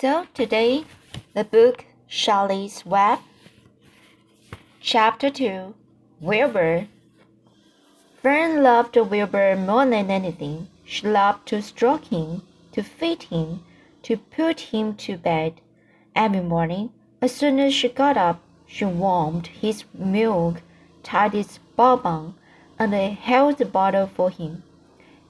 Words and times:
So 0.00 0.26
today, 0.32 0.84
the 1.34 1.44
book 1.44 1.84
Charlotte's 2.08 2.84
Web, 2.86 3.18
Chapter 4.80 5.28
2 5.28 5.74
Wilbur. 6.18 6.86
Fern 8.22 8.62
loved 8.62 8.96
Wilbur 8.96 9.54
more 9.54 9.84
than 9.84 10.10
anything. 10.10 10.68
She 10.84 11.06
loved 11.06 11.46
to 11.48 11.60
stroke 11.60 12.06
him, 12.06 12.42
to 12.72 12.82
feed 12.82 13.24
him, 13.24 13.64
to 14.04 14.16
put 14.16 14.72
him 14.72 14.96
to 14.96 15.18
bed. 15.18 15.60
Every 16.16 16.40
morning, 16.40 16.90
as 17.20 17.32
soon 17.32 17.60
as 17.60 17.74
she 17.74 17.90
got 17.90 18.16
up, 18.16 18.40
she 18.66 18.86
warmed 18.86 19.48
his 19.48 19.84
milk, 19.92 20.62
tied 21.02 21.34
his 21.34 21.58
bob 21.76 22.06
on, 22.06 22.34
and 22.78 22.94
held 22.94 23.58
the 23.58 23.66
bottle 23.66 24.06
for 24.06 24.30
him. 24.30 24.64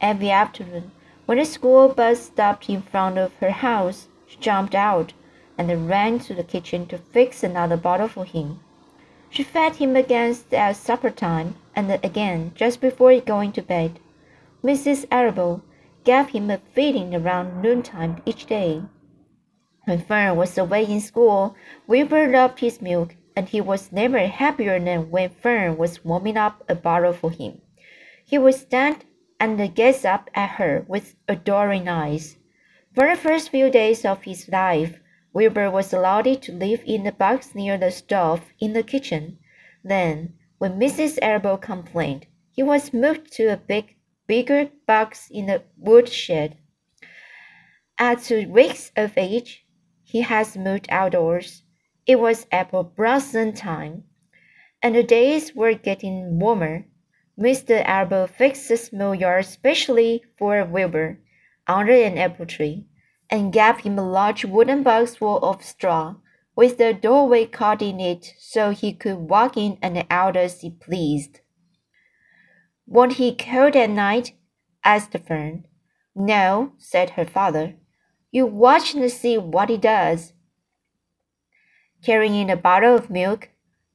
Every 0.01 0.31
afternoon, 0.31 0.93
when 1.27 1.39
the 1.39 1.45
school 1.45 1.89
bus 1.89 2.23
stopped 2.23 2.71
in 2.71 2.81
front 2.81 3.19
of 3.19 3.35
her 3.41 3.51
house, 3.51 4.07
she 4.33 4.39
jumped 4.39 4.75
out 4.75 5.13
and 5.59 5.91
ran 5.91 6.19
to 6.19 6.35
the 6.35 6.43
kitchen 6.43 6.87
to 6.87 6.97
fix 6.97 7.43
another 7.43 7.77
bottle 7.77 8.09
for 8.09 8.25
him. 8.25 8.61
She 9.29 9.43
fed 9.43 9.77
him 9.77 9.95
again 9.95 10.35
at 10.53 10.77
supper 10.77 11.11
time 11.11 11.57
and 11.77 11.91
again 12.03 12.53
just 12.55 12.81
before 12.81 13.21
going 13.21 13.53
to 13.53 13.63
bed. 13.63 14.01
Mrs. 14.65 15.05
Arable 15.11 15.63
gave 16.05 16.29
him 16.29 16.51
a 16.51 16.57
feeding 16.73 17.15
around 17.15 17.61
noontime 17.61 18.23
each 18.25 18.47
day. 18.47 18.83
When 19.85 19.99
Fern 19.99 20.37
was 20.37 20.57
away 20.57 20.85
in 20.87 21.01
school, 21.01 21.55
Wilbur 21.87 22.29
loved 22.29 22.61
his 22.61 22.81
milk, 22.81 23.15
and 23.37 23.49
he 23.49 23.61
was 23.61 23.93
never 23.93 24.19
happier 24.19 24.81
than 24.81 25.11
when 25.11 25.29
Fern 25.29 25.77
was 25.77 26.05
warming 26.05 26.39
up 26.39 26.65
a 26.71 26.75
bottle 26.75 27.13
for 27.13 27.31
him. 27.31 27.61
He 28.25 28.39
would 28.39 28.55
stand 28.55 29.05
and 29.39 29.75
gaze 29.75 30.07
up 30.07 30.31
at 30.35 30.51
her 30.53 30.87
with 30.89 31.17
adoring 31.29 31.87
eyes. 31.87 32.39
For 32.95 33.09
the 33.09 33.17
first 33.17 33.49
few 33.49 33.71
days 33.71 34.05
of 34.05 34.25
his 34.25 34.51
life, 34.51 35.01
Wilbur 35.33 35.71
was 35.71 35.95
allowed 35.95 36.43
to 36.43 36.53
live 36.53 36.83
in 36.85 37.07
a 37.07 37.13
box 37.13 37.55
near 37.55 37.79
the 37.79 37.91
stove 37.91 38.53
in 38.61 38.75
the 38.75 38.83
kitchen. 38.83 39.39
Then, 39.83 40.35
when 40.59 40.79
Mrs. 40.79 41.19
Arable 41.23 41.57
complained, 41.57 42.27
he 42.51 42.63
was 42.63 42.93
moved 42.93 43.33
to 43.33 43.47
a 43.47 43.57
big, 43.57 43.97
bigger 44.27 44.69
box 44.87 45.29
in 45.31 45.47
the 45.47 45.63
woodshed. 45.79 46.59
At 47.97 48.25
two 48.25 48.47
weeks 48.51 48.93
of 48.95 49.17
age, 49.17 49.65
he 50.05 50.21
has 50.21 50.55
moved 50.55 50.87
outdoors. 50.91 51.63
It 52.05 52.21
was 52.21 52.47
apple 52.53 52.85
blossom 52.85 53.55
time, 53.55 54.05
and 54.83 54.95
the 54.95 55.03
days 55.03 55.55
were 55.55 55.73
getting 55.73 56.39
warmer. 56.39 56.85
Mr. 57.39 57.83
Arable 57.87 58.27
fixed 58.27 58.71
a 58.71 58.77
small 58.77 59.15
yard 59.15 59.47
specially 59.47 60.23
for 60.37 60.63
Wilbur 60.67 61.22
under 61.73 61.93
an 61.93 62.19
apple 62.19 62.47
tree, 62.47 62.87
and 63.31 63.53
gave 63.53 63.79
him 63.79 63.99
a 63.99 64.09
large 64.09 64.45
wooden 64.45 64.83
box 64.83 65.17
full 65.17 65.39
of 65.39 65.65
straw, 65.65 66.17
with 66.55 66.79
a 66.81 66.93
doorway 66.93 67.47
cut 67.47 67.81
in 67.81 67.99
it 67.99 68.35
so 68.39 68.71
he 68.71 68.93
could 68.93 69.17
walk 69.17 69.57
in 69.57 69.79
and 69.81 70.05
out 70.11 70.37
as 70.37 70.61
he 70.61 70.71
pleased. 70.71 71.41
Won't 72.87 73.15
he 73.15 73.35
cold 73.35 73.75
at 73.75 73.91
night? 73.91 74.33
asked 74.85 75.13
the 75.13 75.19
Fern. 75.19 75.65
No, 76.15 76.73
said 76.77 77.11
her 77.11 77.25
father. 77.25 77.77
You 78.31 78.45
watch 78.47 78.95
and 78.95 79.11
see 79.11 79.39
what 79.39 79.71
he 79.71 79.79
does. 79.79 80.35
Carrying 82.05 82.35
in 82.35 82.51
a 82.51 82.57
bottle 82.57 82.97
of 82.97 83.09
milk, 83.09 83.49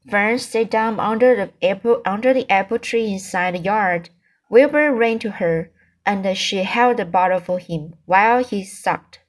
Fern 0.10 0.40
sat 0.40 0.72
down 0.72 1.00
under 1.00 1.36
the 1.36 1.68
apple 1.68 2.02
under 2.06 2.34
the 2.34 2.50
apple 2.50 2.80
tree 2.80 3.12
inside 3.12 3.54
the 3.54 3.60
yard. 3.60 4.10
Wilbur 4.50 4.94
ran 4.94 5.20
to 5.20 5.32
her 5.32 5.72
and 6.08 6.38
she 6.38 6.64
held 6.64 6.96
the 6.96 7.06
bottle 7.06 7.42
for 7.42 7.60
him 7.60 7.94
while 8.06 8.42
he 8.42 8.64
sucked. 8.64 9.20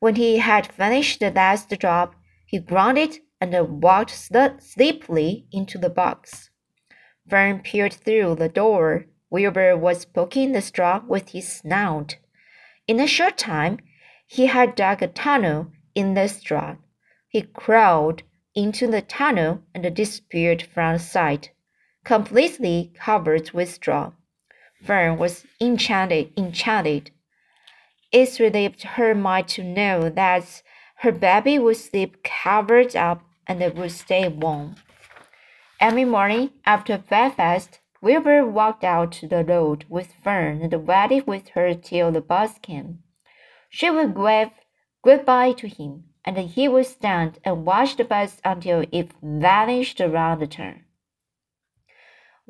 When 0.00 0.16
he 0.16 0.38
had 0.38 0.66
finished 0.66 1.20
the 1.20 1.30
last 1.30 1.70
drop, 1.78 2.16
he 2.46 2.58
grunted 2.58 3.18
and 3.40 3.80
walked 3.80 4.10
sleepily 4.10 5.46
into 5.52 5.78
the 5.78 5.88
box. 5.88 6.50
Fern 7.28 7.60
peered 7.60 7.92
through 7.92 8.34
the 8.34 8.48
door. 8.48 9.06
Wilbur 9.30 9.76
was 9.76 10.04
poking 10.04 10.50
the 10.50 10.60
straw 10.60 11.00
with 11.06 11.28
his 11.28 11.46
snout. 11.46 12.16
In 12.88 12.98
a 12.98 13.06
short 13.06 13.38
time, 13.38 13.78
he 14.26 14.46
had 14.46 14.74
dug 14.74 15.02
a 15.02 15.06
tunnel 15.06 15.70
in 15.94 16.14
the 16.14 16.26
straw. 16.26 16.76
He 17.28 17.42
crawled 17.42 18.24
into 18.56 18.88
the 18.88 19.02
tunnel 19.02 19.62
and 19.72 19.94
disappeared 19.94 20.62
from 20.62 20.98
sight, 20.98 21.52
completely 22.04 22.92
covered 22.96 23.52
with 23.52 23.72
straw. 23.72 24.12
Fern 24.82 25.18
was 25.18 25.44
enchanted. 25.60 26.32
enchanted. 26.36 27.10
It 28.12 28.38
relieved 28.38 28.82
her 28.82 29.14
mind 29.14 29.48
to 29.48 29.62
know 29.62 30.08
that 30.08 30.62
her 30.96 31.12
baby 31.12 31.58
would 31.58 31.76
sleep 31.76 32.22
covered 32.22 32.96
up 32.96 33.22
and 33.46 33.62
it 33.62 33.74
would 33.76 33.92
stay 33.92 34.28
warm. 34.28 34.76
Every 35.80 36.04
morning 36.04 36.50
after 36.66 36.98
breakfast, 36.98 37.80
Wilbur 38.02 38.46
walked 38.46 38.84
out 38.84 39.12
to 39.12 39.28
the 39.28 39.44
road 39.44 39.84
with 39.88 40.14
Fern 40.24 40.62
and 40.62 40.86
waited 40.86 41.26
with 41.26 41.48
her 41.50 41.74
till 41.74 42.12
the 42.12 42.20
bus 42.20 42.58
came. 42.58 43.02
She 43.68 43.90
would 43.90 44.16
wave 44.16 44.50
goodbye 45.02 45.52
to 45.52 45.68
him, 45.68 46.04
and 46.24 46.36
he 46.36 46.68
would 46.68 46.86
stand 46.86 47.38
and 47.44 47.64
watch 47.64 47.96
the 47.96 48.04
bus 48.04 48.40
until 48.44 48.84
it 48.90 49.10
vanished 49.22 50.00
around 50.00 50.40
the 50.40 50.46
turn. 50.46 50.84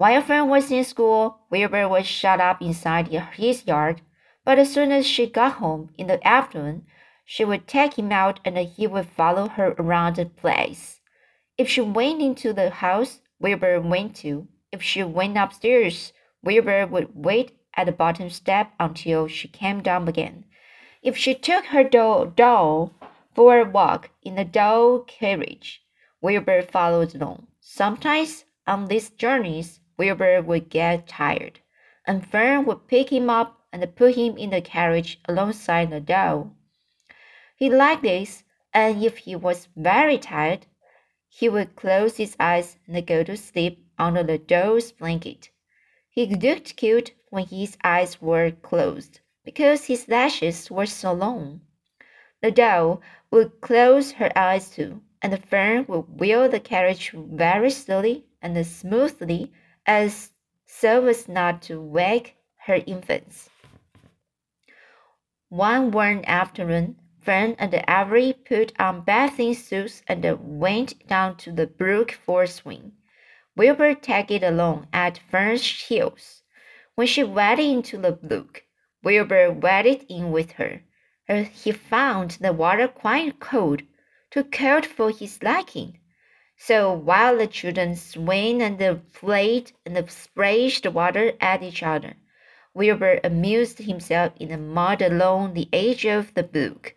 While 0.00 0.22
Fern 0.22 0.48
was 0.48 0.70
in 0.70 0.82
school, 0.84 1.40
Wilbur 1.50 1.86
was 1.86 2.06
shut 2.06 2.40
up 2.40 2.62
inside 2.62 3.08
his 3.08 3.66
yard, 3.66 4.00
but 4.46 4.58
as 4.58 4.72
soon 4.72 4.92
as 4.92 5.06
she 5.06 5.26
got 5.26 5.56
home 5.56 5.90
in 5.98 6.06
the 6.06 6.26
afternoon, 6.26 6.86
she 7.26 7.44
would 7.44 7.68
take 7.68 7.98
him 7.98 8.10
out 8.10 8.40
and 8.42 8.56
he 8.56 8.86
would 8.86 9.08
follow 9.08 9.48
her 9.48 9.74
around 9.78 10.16
the 10.16 10.24
place. 10.24 11.02
If 11.58 11.68
she 11.68 11.82
went 11.82 12.22
into 12.22 12.54
the 12.54 12.70
house, 12.70 13.20
Wilbur 13.40 13.78
went 13.82 14.16
too. 14.16 14.48
If 14.72 14.82
she 14.82 15.02
went 15.02 15.36
upstairs, 15.36 16.14
Wilbur 16.42 16.86
would 16.86 17.14
wait 17.14 17.58
at 17.74 17.84
the 17.84 17.92
bottom 17.92 18.30
step 18.30 18.72
until 18.80 19.28
she 19.28 19.48
came 19.48 19.82
down 19.82 20.08
again. 20.08 20.46
If 21.02 21.18
she 21.18 21.34
took 21.34 21.66
her 21.66 21.84
doll, 21.84 22.24
doll 22.24 22.94
for 23.34 23.58
a 23.58 23.68
walk 23.68 24.08
in 24.22 24.36
the 24.36 24.46
doll 24.46 25.00
carriage, 25.00 25.82
Wilbur 26.22 26.62
followed 26.62 27.14
along. 27.14 27.48
Sometimes 27.60 28.46
on 28.66 28.86
these 28.86 29.10
journeys, 29.10 29.79
Wilbur 30.00 30.40
would 30.40 30.70
get 30.70 31.08
tired, 31.08 31.60
and 32.06 32.26
Fern 32.26 32.64
would 32.64 32.88
pick 32.88 33.12
him 33.12 33.28
up 33.28 33.66
and 33.70 33.94
put 33.96 34.14
him 34.14 34.38
in 34.38 34.48
the 34.48 34.62
carriage 34.62 35.20
alongside 35.26 35.90
the 35.90 36.00
doll. 36.00 36.56
He 37.54 37.68
liked 37.68 38.00
this, 38.00 38.44
and 38.72 39.04
if 39.04 39.18
he 39.18 39.36
was 39.36 39.68
very 39.76 40.16
tired, 40.16 40.64
he 41.28 41.50
would 41.50 41.76
close 41.76 42.16
his 42.16 42.34
eyes 42.40 42.78
and 42.86 43.06
go 43.06 43.22
to 43.24 43.36
sleep 43.36 43.84
under 43.98 44.22
the 44.22 44.38
doll's 44.38 44.90
blanket. 44.90 45.50
He 46.08 46.24
looked 46.24 46.76
cute 46.76 47.12
when 47.28 47.44
his 47.44 47.76
eyes 47.84 48.22
were 48.22 48.52
closed 48.52 49.20
because 49.44 49.84
his 49.84 50.08
lashes 50.08 50.70
were 50.70 50.86
so 50.86 51.12
long. 51.12 51.60
The 52.40 52.50
doll 52.50 53.02
would 53.30 53.60
close 53.60 54.12
her 54.12 54.32
eyes 54.34 54.70
too, 54.70 55.02
and 55.20 55.44
Fern 55.44 55.84
would 55.88 56.18
wheel 56.18 56.48
the 56.48 56.58
carriage 56.58 57.10
very 57.14 57.68
slowly 57.68 58.24
and 58.40 58.66
smoothly 58.66 59.52
as 59.86 60.32
so 60.66 61.06
as 61.06 61.28
not 61.28 61.62
to 61.62 61.80
wake 61.80 62.36
her 62.66 62.80
infants. 62.86 63.50
One 65.48 65.90
warm 65.90 66.24
afternoon, 66.26 66.96
Fern 67.20 67.54
and 67.58 67.74
Avery 67.88 68.32
put 68.32 68.72
on 68.80 69.02
bathing 69.02 69.54
suits 69.54 70.02
and 70.08 70.24
went 70.60 71.06
down 71.06 71.36
to 71.38 71.52
the 71.52 71.66
brook 71.66 72.12
for 72.12 72.44
a 72.44 72.46
swim. 72.46 72.92
Wilbur 73.56 73.94
tagged 73.94 74.42
along 74.42 74.88
at 74.92 75.20
Fern's 75.30 75.66
heels. 75.66 76.42
When 76.94 77.06
she 77.06 77.22
waded 77.22 77.66
into 77.66 77.98
the 77.98 78.12
brook, 78.12 78.64
Wilbur 79.02 79.52
waded 79.52 80.06
in 80.08 80.32
with 80.32 80.52
her. 80.52 80.82
He 81.28 81.70
found 81.70 82.32
the 82.40 82.52
water 82.52 82.88
quite 82.88 83.38
cold, 83.38 83.82
too 84.30 84.44
cold 84.44 84.84
for 84.84 85.10
his 85.10 85.42
liking. 85.42 85.99
So 86.62 86.92
while 86.92 87.38
the 87.38 87.46
children 87.46 87.96
swam 87.96 88.60
and 88.60 89.12
played 89.14 89.72
and 89.86 90.10
splashed 90.10 90.86
water 90.86 91.32
at 91.40 91.62
each 91.62 91.82
other, 91.82 92.16
Wilbur 92.74 93.18
amused 93.24 93.78
himself 93.78 94.34
in 94.38 94.50
the 94.50 94.58
mud 94.58 95.00
along 95.00 95.54
the 95.54 95.70
edge 95.72 96.04
of 96.04 96.34
the 96.34 96.42
brook, 96.42 96.94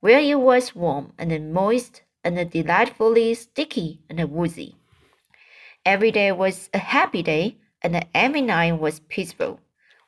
where 0.00 0.18
it 0.18 0.40
was 0.40 0.74
warm 0.74 1.12
and 1.18 1.54
moist 1.54 2.02
and 2.24 2.50
delightfully 2.50 3.32
sticky 3.34 4.00
and 4.10 4.18
woozy. 4.28 4.74
Every 5.84 6.10
day 6.10 6.32
was 6.32 6.68
a 6.74 6.78
happy 6.78 7.22
day, 7.22 7.58
and 7.80 8.04
every 8.12 8.42
night 8.42 8.72
was 8.72 8.98
peaceful. 8.98 9.60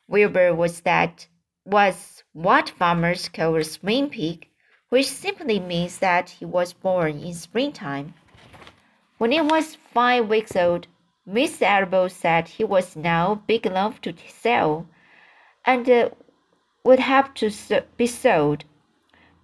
Wilbur 0.08 0.52
was 0.56 0.80
that 0.80 1.28
was 1.64 2.24
what 2.32 2.70
farmers 2.70 3.28
call 3.28 3.54
a 3.54 3.62
spring 3.62 4.10
pig, 4.10 4.48
which 4.88 5.06
simply 5.06 5.60
means 5.60 5.98
that 6.00 6.30
he 6.30 6.44
was 6.44 6.72
born 6.72 7.20
in 7.20 7.32
springtime. 7.32 8.14
When 9.18 9.32
he 9.32 9.40
was 9.40 9.74
five 9.74 10.28
weeks 10.28 10.54
old, 10.54 10.86
Miss 11.26 11.60
Arable 11.60 12.08
said 12.08 12.46
he 12.46 12.62
was 12.62 12.94
now 12.94 13.42
big 13.48 13.66
enough 13.66 14.00
to 14.02 14.14
sell, 14.28 14.86
and 15.64 15.90
uh, 15.90 16.10
would 16.84 17.00
have 17.00 17.34
to 17.34 17.50
be 17.96 18.06
sold. 18.06 18.64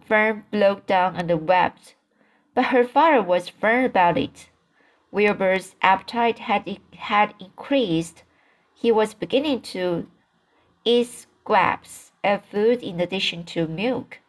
Fern 0.06 0.44
broke 0.52 0.86
down 0.86 1.16
and 1.16 1.48
wept, 1.48 1.96
but 2.54 2.66
her 2.66 2.84
father 2.84 3.20
was 3.20 3.48
firm 3.48 3.84
about 3.84 4.16
it. 4.16 4.48
Wilbur's 5.10 5.74
appetite 5.82 6.38
had, 6.38 6.78
had 6.96 7.34
increased. 7.40 8.22
He 8.74 8.92
was 8.92 9.12
beginning 9.12 9.62
to 9.72 10.06
eat 10.84 11.08
scraps 11.08 12.12
of 12.22 12.44
food 12.44 12.80
in 12.80 13.00
addition 13.00 13.42
to 13.46 13.66
milk. 13.66 14.20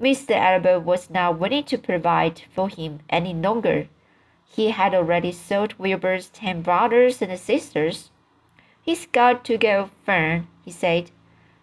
Mr. 0.00 0.32
Arable 0.32 0.80
was 0.80 1.10
not 1.10 1.38
willing 1.38 1.64
to 1.64 1.78
provide 1.78 2.42
for 2.52 2.68
him 2.68 2.98
any 3.08 3.32
longer. 3.32 3.88
He 4.54 4.70
had 4.70 4.94
already 4.94 5.32
sold 5.32 5.74
Wilbur's 5.78 6.28
ten 6.28 6.62
brothers 6.62 7.20
and 7.20 7.36
sisters. 7.36 8.12
He's 8.80 9.04
got 9.06 9.44
to 9.46 9.58
go, 9.58 9.90
Fern, 10.06 10.46
he 10.64 10.70
said. 10.70 11.10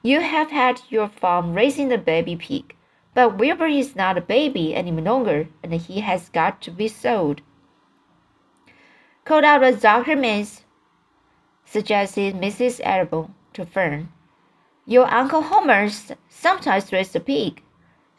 You 0.03 0.19
have 0.19 0.51
had 0.51 0.81
your 0.89 1.07
fun 1.07 1.53
raising 1.53 1.87
the 1.87 1.97
baby 1.97 2.35
pig. 2.35 2.75
But 3.13 3.37
Wilbur 3.37 3.67
is 3.67 3.95
not 3.95 4.17
a 4.17 4.21
baby 4.21 4.75
any 4.75 4.91
longer, 4.91 5.47
and 5.63 5.73
he 5.73 6.01
has 6.01 6.27
got 6.27 6.61
to 6.63 6.71
be 6.71 6.89
sold. 6.89 7.41
Call 9.23 9.45
out 9.45 9.61
the 9.61 9.71
doctor's 9.71 10.63
suggested 11.63 12.35
Mrs. 12.35 12.81
Arable 12.83 13.31
to 13.53 13.65
Fern. 13.65 14.09
Your 14.85 15.09
Uncle 15.13 15.43
Homer 15.43 15.87
sometimes 16.27 16.91
raises 16.91 17.15
a 17.15 17.21
pig, 17.21 17.63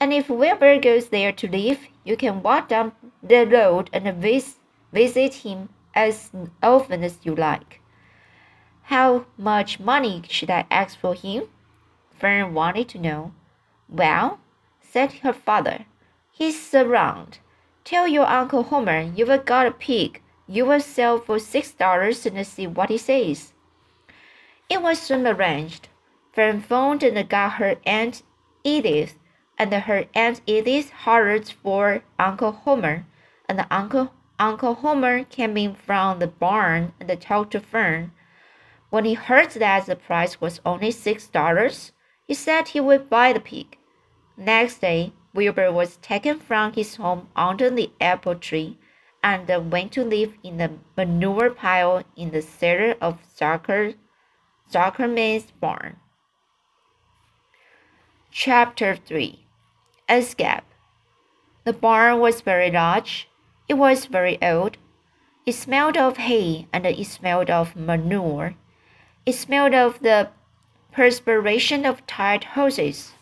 and 0.01 0.15
if 0.15 0.31
Wilbur 0.31 0.79
goes 0.79 1.11
there 1.11 1.33
to 1.33 1.47
live, 1.47 1.89
you 2.05 2.17
can 2.17 2.43
walk 2.43 2.69
down 2.69 2.93
the 3.23 3.47
road 3.47 3.91
and 3.93 4.17
vis 4.23 4.57
visit 4.93 5.35
him 5.47 5.69
as 5.95 6.31
often 6.63 7.03
as 7.03 7.19
you 7.23 7.35
like. 7.35 7.81
How 8.85 9.27
much 9.37 9.81
money 9.81 10.23
should 10.29 10.51
I 10.51 10.67
ask 10.71 10.99
for 10.99 11.15
him? 11.15 11.45
Fern 12.19 12.55
wanted 12.55 12.89
to 12.91 12.99
know. 12.99 13.33
Well, 13.89 14.41
said 14.81 15.13
her 15.23 15.33
father. 15.33 15.87
He's 16.31 16.75
around. 16.75 17.39
Tell 17.85 18.07
your 18.07 18.27
Uncle 18.27 18.65
Homer 18.65 19.01
you've 19.01 19.45
got 19.45 19.67
a 19.67 19.71
pig 19.71 20.23
you 20.53 20.67
will 20.67 20.81
sell 20.81 21.19
for 21.19 21.39
six 21.39 21.73
dollars 21.73 22.27
and 22.27 22.47
see 22.47 22.67
what 22.67 22.91
he 22.91 22.99
says. 22.99 23.53
It 24.69 24.83
was 24.83 24.99
soon 24.99 25.27
arranged. 25.27 25.89
Fern 26.33 26.61
phoned 26.61 27.03
and 27.03 27.29
got 27.29 27.55
her 27.55 27.77
Aunt 27.87 28.23
Edith, 28.65 29.19
and 29.59 29.73
her 29.73 30.07
Aunt 30.15 30.41
Edith 30.47 30.91
hollered 30.91 31.49
for 31.49 32.03
Uncle 32.19 32.53
Homer, 32.53 33.07
and 33.49 33.65
Uncle 33.71 34.13
Uncle 34.43 34.75
Homer 34.75 35.23
came 35.23 35.57
in 35.57 35.73
from 35.73 36.19
the 36.19 36.27
barn 36.27 36.93
and 36.99 37.21
talked 37.21 37.53
to 37.53 37.61
Fern. 37.61 38.11
When 38.91 39.05
he 39.05 39.15
heard 39.15 39.51
that 39.53 39.87
the 39.87 39.95
price 39.95 40.41
was 40.41 40.61
only 40.67 40.91
six 40.91 41.29
dollars, 41.29 41.93
he 42.27 42.35
said 42.35 42.67
he 42.67 42.81
would 42.81 43.09
buy 43.09 43.33
the 43.33 43.39
pig. 43.39 43.79
Next 44.37 44.81
day, 44.81 45.13
Wilbur 45.33 45.71
was 45.71 45.99
taken 45.99 46.41
from 46.41 46.73
his 46.73 46.97
home 46.97 47.29
under 47.37 47.71
the 47.71 47.93
apple 48.01 48.35
tree 48.35 48.79
and 49.23 49.47
went 49.71 49.93
to 49.93 50.03
live 50.03 50.35
in 50.43 50.57
the 50.57 50.73
manure 50.97 51.51
pile 51.51 52.03
in 52.17 52.33
the 52.33 52.43
cellar 52.43 52.97
of 53.01 53.21
Zucker, 53.23 53.95
Zuckerman's 54.69 55.53
barn. 55.53 56.01
Chapter 58.33 58.97
3 58.97 59.47
Escape 60.09 60.65
The 61.63 61.73
barn 61.73 62.19
was 62.19 62.41
very 62.41 62.73
large. 62.73 63.29
It 63.69 63.75
was 63.75 64.07
very 64.07 64.41
old. 64.43 64.77
It 65.47 65.53
smelled 65.53 65.97
of 65.97 66.17
hay 66.17 66.69
and 66.73 66.87
it 66.87 67.05
smelled 67.07 67.51
of 67.51 67.77
manure. 67.77 68.55
It 69.27 69.35
smelled 69.35 69.75
of 69.75 70.01
the 70.01 70.29
perspiration 70.93 71.87
of 71.87 72.07
tired 72.07 72.45
horses 72.45 73.13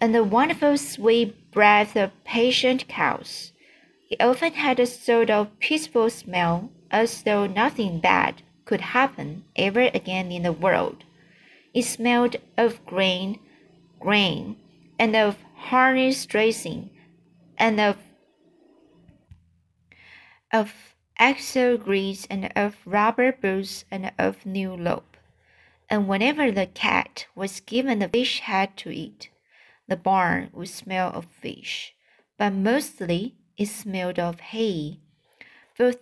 and 0.00 0.14
the 0.14 0.24
wonderful 0.24 0.76
sweet 0.76 1.50
breath 1.50 1.96
of 1.96 2.12
patient 2.24 2.86
cows. 2.88 3.52
It 4.10 4.22
often 4.22 4.52
had 4.54 4.80
a 4.80 4.86
sort 4.86 5.30
of 5.30 5.58
peaceful 5.58 6.08
smell, 6.10 6.70
as 6.90 7.22
though 7.22 7.46
nothing 7.46 8.00
bad 8.00 8.42
could 8.64 8.80
happen 8.80 9.44
ever 9.56 9.90
again 9.92 10.32
in 10.32 10.44
the 10.44 10.52
world. 10.52 11.04
It 11.74 11.82
smelled 11.82 12.36
of 12.56 12.84
grain, 12.86 13.38
grain, 14.00 14.56
and 14.98 15.14
of 15.14 15.36
harness 15.56 16.24
dressing, 16.26 16.90
and 17.58 17.80
of 17.80 17.96
of 20.50 20.94
axle 21.18 21.76
grease, 21.76 22.26
and 22.30 22.50
of 22.56 22.76
rubber 22.86 23.32
boots, 23.32 23.84
and 23.90 24.12
of 24.18 24.46
new 24.46 24.74
rope. 24.76 25.16
And 25.90 26.08
whenever 26.08 26.50
the 26.50 26.66
cat 26.66 27.26
was 27.34 27.60
given 27.60 28.00
a 28.00 28.08
fish 28.08 28.40
head 28.40 28.76
to 28.78 28.90
eat, 28.90 29.30
the 29.86 29.96
barn 29.96 30.50
would 30.52 30.68
smell 30.68 31.10
of 31.12 31.26
fish, 31.26 31.94
but 32.38 32.52
mostly 32.52 33.34
it 33.56 33.66
smelled 33.66 34.18
of 34.18 34.40
hay. 34.40 35.00
For 35.74 35.92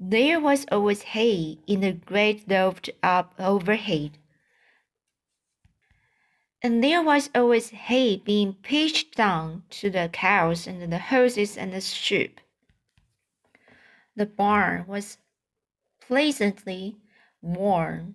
there 0.00 0.40
was 0.40 0.66
always 0.72 1.02
hay 1.02 1.58
in 1.66 1.80
the 1.80 1.92
great 1.92 2.48
loft 2.48 2.90
up 3.02 3.34
overhead. 3.38 4.18
And 6.64 6.82
there 6.82 7.02
was 7.02 7.28
always 7.34 7.70
hay 7.70 8.18
being 8.18 8.54
pitched 8.54 9.16
down 9.16 9.64
to 9.70 9.90
the 9.90 10.08
cows 10.12 10.68
and 10.68 10.92
the 10.92 10.98
horses 10.98 11.58
and 11.58 11.72
the 11.72 11.80
sheep. 11.80 12.40
The 14.14 14.26
barn 14.26 14.86
was 14.86 15.18
pleasantly 16.00 16.98
warm 17.40 18.14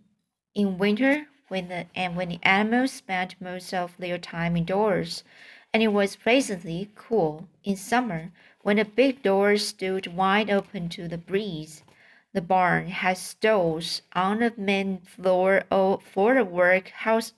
in 0.56 0.78
winter 0.78 1.28
when 1.50 1.68
the 1.68 1.88
and 1.94 2.16
when 2.16 2.30
the 2.30 2.40
animals 2.42 2.94
spent 2.94 3.36
most 3.42 3.74
of 3.74 3.98
their 3.98 4.18
time 4.18 4.56
indoors, 4.56 5.26
and 5.74 5.84
it 5.84 5.90
was 5.90 6.16
pleasantly 6.16 6.90
cool 6.96 7.50
in 7.66 7.76
summer 7.76 8.32
when 8.62 8.78
the 8.78 8.86
big 8.86 9.24
doors 9.24 9.68
stood 9.68 10.16
wide 10.16 10.50
open 10.50 10.88
to 10.90 11.10
the 11.10 11.18
breeze. 11.18 11.84
The 12.32 12.42
barn 12.42 12.88
had 12.88 13.18
stalls 13.18 14.04
on 14.14 14.40
the 14.40 14.54
main 14.56 15.00
floor 15.00 15.64
for 15.70 16.34
the 16.34 16.46
workhouse 16.46 17.34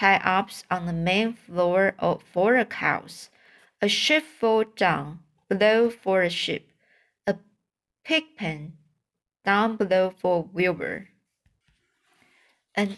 hoses, 0.00 0.22
tie-ups 0.22 0.64
on 0.70 0.86
the 0.86 0.92
main 0.92 1.32
floor 1.34 1.94
of 1.98 2.22
for 2.22 2.56
the 2.56 2.64
cows, 2.64 3.30
a 3.82 3.88
sheepfold 3.88 4.76
down 4.76 5.20
below 5.48 5.90
for 5.90 6.22
the 6.22 6.30
sheep, 6.30 6.72
a 7.26 7.36
pig 8.04 8.24
pen 8.36 8.72
down 9.44 9.76
below 9.76 10.10
for 10.10 10.44
Wilbur 10.52 11.08
and 12.78 12.96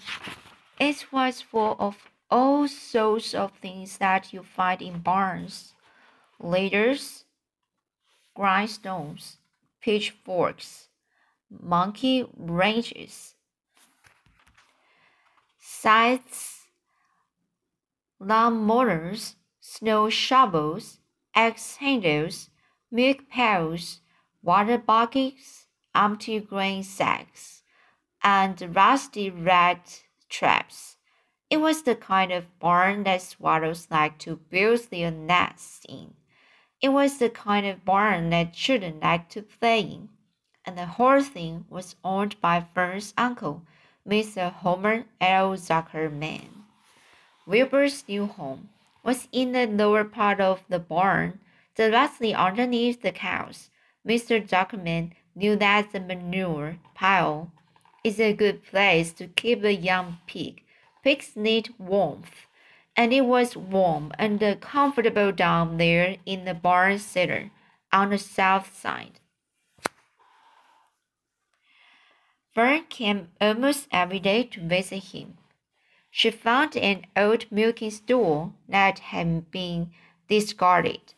it 0.78 1.06
was 1.10 1.40
full 1.40 1.76
of 1.78 1.96
all 2.30 2.68
sorts 2.68 3.34
of 3.34 3.52
things 3.62 3.98
that 3.98 4.32
you 4.32 4.42
find 4.42 4.82
in 4.82 4.98
barns 4.98 5.72
ladders, 6.38 7.24
grindstones, 8.36 9.36
pitchforks, 9.80 10.88
monkey 11.50 12.26
wrenches, 12.36 13.34
scythes, 15.58 16.59
lawn 18.20 18.62
mowers, 18.62 19.36
snow 19.60 20.10
shovels, 20.10 21.00
axe 21.34 21.76
handles, 21.76 22.50
milk 22.90 23.28
pails, 23.30 24.00
water 24.42 24.76
buckets, 24.78 25.66
empty 25.94 26.38
grain 26.38 26.82
sacks 26.82 27.62
and 28.22 28.76
rusty 28.76 29.30
rat 29.30 30.02
traps. 30.28 30.96
It 31.48 31.56
was 31.56 31.82
the 31.82 31.96
kind 31.96 32.30
of 32.30 32.58
barn 32.60 33.04
that 33.04 33.22
swallows 33.22 33.88
like 33.90 34.18
to 34.18 34.36
build 34.36 34.90
their 34.90 35.10
nests 35.10 35.84
in. 35.88 36.14
It 36.80 36.90
was 36.90 37.18
the 37.18 37.30
kind 37.30 37.66
of 37.66 37.84
barn 37.84 38.30
that 38.30 38.52
children 38.52 39.00
like 39.02 39.28
to 39.30 39.42
play 39.42 39.80
in. 39.80 40.08
And 40.64 40.76
the 40.76 40.86
whole 40.86 41.22
thing 41.22 41.64
was 41.68 41.96
owned 42.04 42.40
by 42.40 42.66
Fern's 42.74 43.14
uncle, 43.16 43.62
Mr. 44.06 44.52
Homer 44.52 45.06
L. 45.20 45.56
Zuckerman. 45.56 46.59
Wilbur's 47.50 48.04
new 48.06 48.26
home 48.26 48.68
was 49.02 49.26
in 49.32 49.50
the 49.50 49.66
lower 49.66 50.04
part 50.04 50.40
of 50.40 50.62
the 50.68 50.78
barn, 50.78 51.40
directly 51.74 52.32
underneath 52.32 53.02
the 53.02 53.10
cows. 53.10 53.70
Mr. 54.06 54.40
Zuckerman 54.46 55.10
knew 55.34 55.56
that 55.56 55.90
the 55.90 55.98
manure 55.98 56.78
pile 56.94 57.50
is 58.04 58.20
a 58.20 58.32
good 58.32 58.64
place 58.64 59.12
to 59.14 59.26
keep 59.26 59.64
a 59.64 59.74
young 59.74 60.18
pig. 60.28 60.62
Pigs 61.02 61.32
need 61.34 61.74
warmth, 61.76 62.46
and 62.96 63.12
it 63.12 63.22
was 63.22 63.56
warm 63.56 64.12
and 64.16 64.40
comfortable 64.60 65.32
down 65.32 65.76
there 65.76 66.18
in 66.24 66.44
the 66.44 66.54
barn 66.54 67.00
cellar 67.00 67.50
on 67.92 68.10
the 68.10 68.18
south 68.18 68.78
side. 68.78 69.18
Fern 72.54 72.84
came 72.88 73.30
almost 73.40 73.88
every 73.90 74.20
day 74.20 74.44
to 74.44 74.60
visit 74.60 75.02
him. 75.12 75.39
She 76.10 76.30
found 76.30 76.76
an 76.76 77.06
old 77.16 77.46
milking 77.50 77.92
stool 77.92 78.54
that 78.68 78.98
had 78.98 79.50
been 79.50 79.92
discarded. 80.28 81.14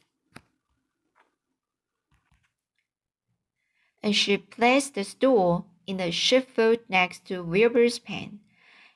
And 4.02 4.14
she 4.14 4.37
placed 4.37 4.94
the 4.94 5.04
stool 5.04 5.66
in 5.87 5.96
the 5.96 6.12
sheepfold 6.12 6.80
next 6.88 7.25
to 7.26 7.42
Wilbur's 7.42 7.99
pen. 7.99 8.40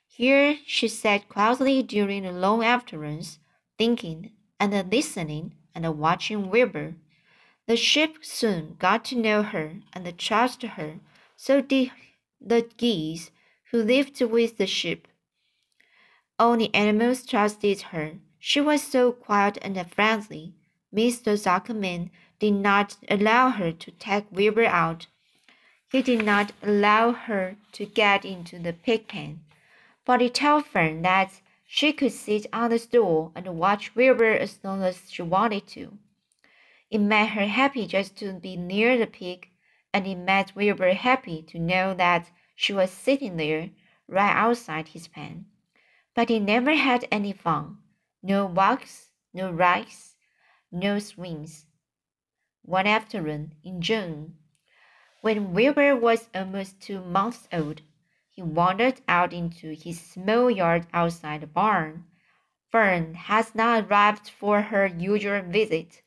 Here 0.06 0.58
she 0.66 0.88
sat 0.88 1.28
quietly 1.28 1.82
during 1.82 2.22
the 2.24 2.32
long 2.32 2.62
afternoons, 2.62 3.38
thinking 3.78 4.32
and 4.58 4.90
listening 4.90 5.54
and 5.74 5.98
watching 5.98 6.50
Wilbur. 6.50 6.94
The 7.66 7.76
sheep 7.76 8.24
soon 8.24 8.76
got 8.78 9.04
to 9.06 9.16
know 9.16 9.42
her 9.42 9.80
and 9.92 10.18
trust 10.18 10.62
her, 10.62 11.00
so 11.36 11.60
did 11.60 11.90
the 12.40 12.68
geese 12.76 13.30
who 13.70 13.82
lived 13.82 14.20
with 14.20 14.56
the 14.56 14.66
sheep. 14.66 15.08
The 16.38 16.70
animals 16.74 17.24
trusted 17.24 17.80
her. 17.92 18.18
She 18.38 18.60
was 18.60 18.82
so 18.82 19.10
quiet 19.10 19.56
and 19.62 19.90
friendly. 19.90 20.52
Mr. 20.94 21.34
Zuckerman 21.34 22.10
did 22.38 22.52
not 22.52 22.98
allow 23.08 23.48
her 23.48 23.72
to 23.72 23.90
take 23.92 24.30
Wilbur 24.30 24.66
out. 24.66 25.06
He 25.90 26.02
did 26.02 26.26
not 26.26 26.52
allow 26.62 27.12
her 27.12 27.56
to 27.72 27.86
get 27.86 28.26
into 28.26 28.58
the 28.58 28.74
pig 28.74 29.08
pen, 29.08 29.40
but 30.04 30.20
he 30.20 30.28
told 30.28 30.66
Fern 30.66 31.00
that 31.02 31.40
she 31.66 31.92
could 31.92 32.12
sit 32.12 32.46
on 32.52 32.68
the 32.68 32.78
stool 32.78 33.32
and 33.34 33.58
watch 33.58 33.94
Wilbur 33.94 34.32
as 34.32 34.58
long 34.62 34.82
as 34.82 35.10
she 35.10 35.22
wanted 35.22 35.66
to. 35.68 35.96
It 36.90 36.98
made 36.98 37.28
her 37.28 37.46
happy 37.46 37.86
just 37.86 38.16
to 38.18 38.34
be 38.34 38.56
near 38.56 38.98
the 38.98 39.06
pig, 39.06 39.48
and 39.92 40.06
it 40.06 40.16
made 40.16 40.52
Wilbur 40.54 40.92
happy 40.92 41.42
to 41.48 41.58
know 41.58 41.94
that 41.94 42.30
she 42.54 42.74
was 42.74 42.90
sitting 42.90 43.38
there 43.38 43.70
right 44.06 44.36
outside 44.36 44.88
his 44.88 45.08
pen. 45.08 45.46
But 46.16 46.30
he 46.30 46.40
never 46.40 46.74
had 46.74 47.06
any 47.12 47.32
fun. 47.32 47.76
No 48.22 48.46
walks, 48.46 49.10
no 49.34 49.50
rides, 49.50 50.16
no 50.72 50.98
swims. 50.98 51.66
One 52.62 52.86
afternoon 52.86 53.54
in 53.62 53.82
June, 53.82 54.38
when 55.20 55.52
Wilbur 55.52 55.94
was 55.94 56.30
almost 56.34 56.80
two 56.80 57.02
months 57.02 57.46
old, 57.52 57.82
he 58.30 58.40
wandered 58.40 59.02
out 59.06 59.34
into 59.34 59.72
his 59.72 60.00
small 60.00 60.50
yard 60.50 60.86
outside 60.94 61.42
the 61.42 61.46
barn. 61.46 62.06
Fern 62.70 63.12
had 63.12 63.54
not 63.54 63.84
arrived 63.84 64.30
for 64.30 64.62
her 64.62 64.86
usual 64.86 65.42
visit. 65.42 66.00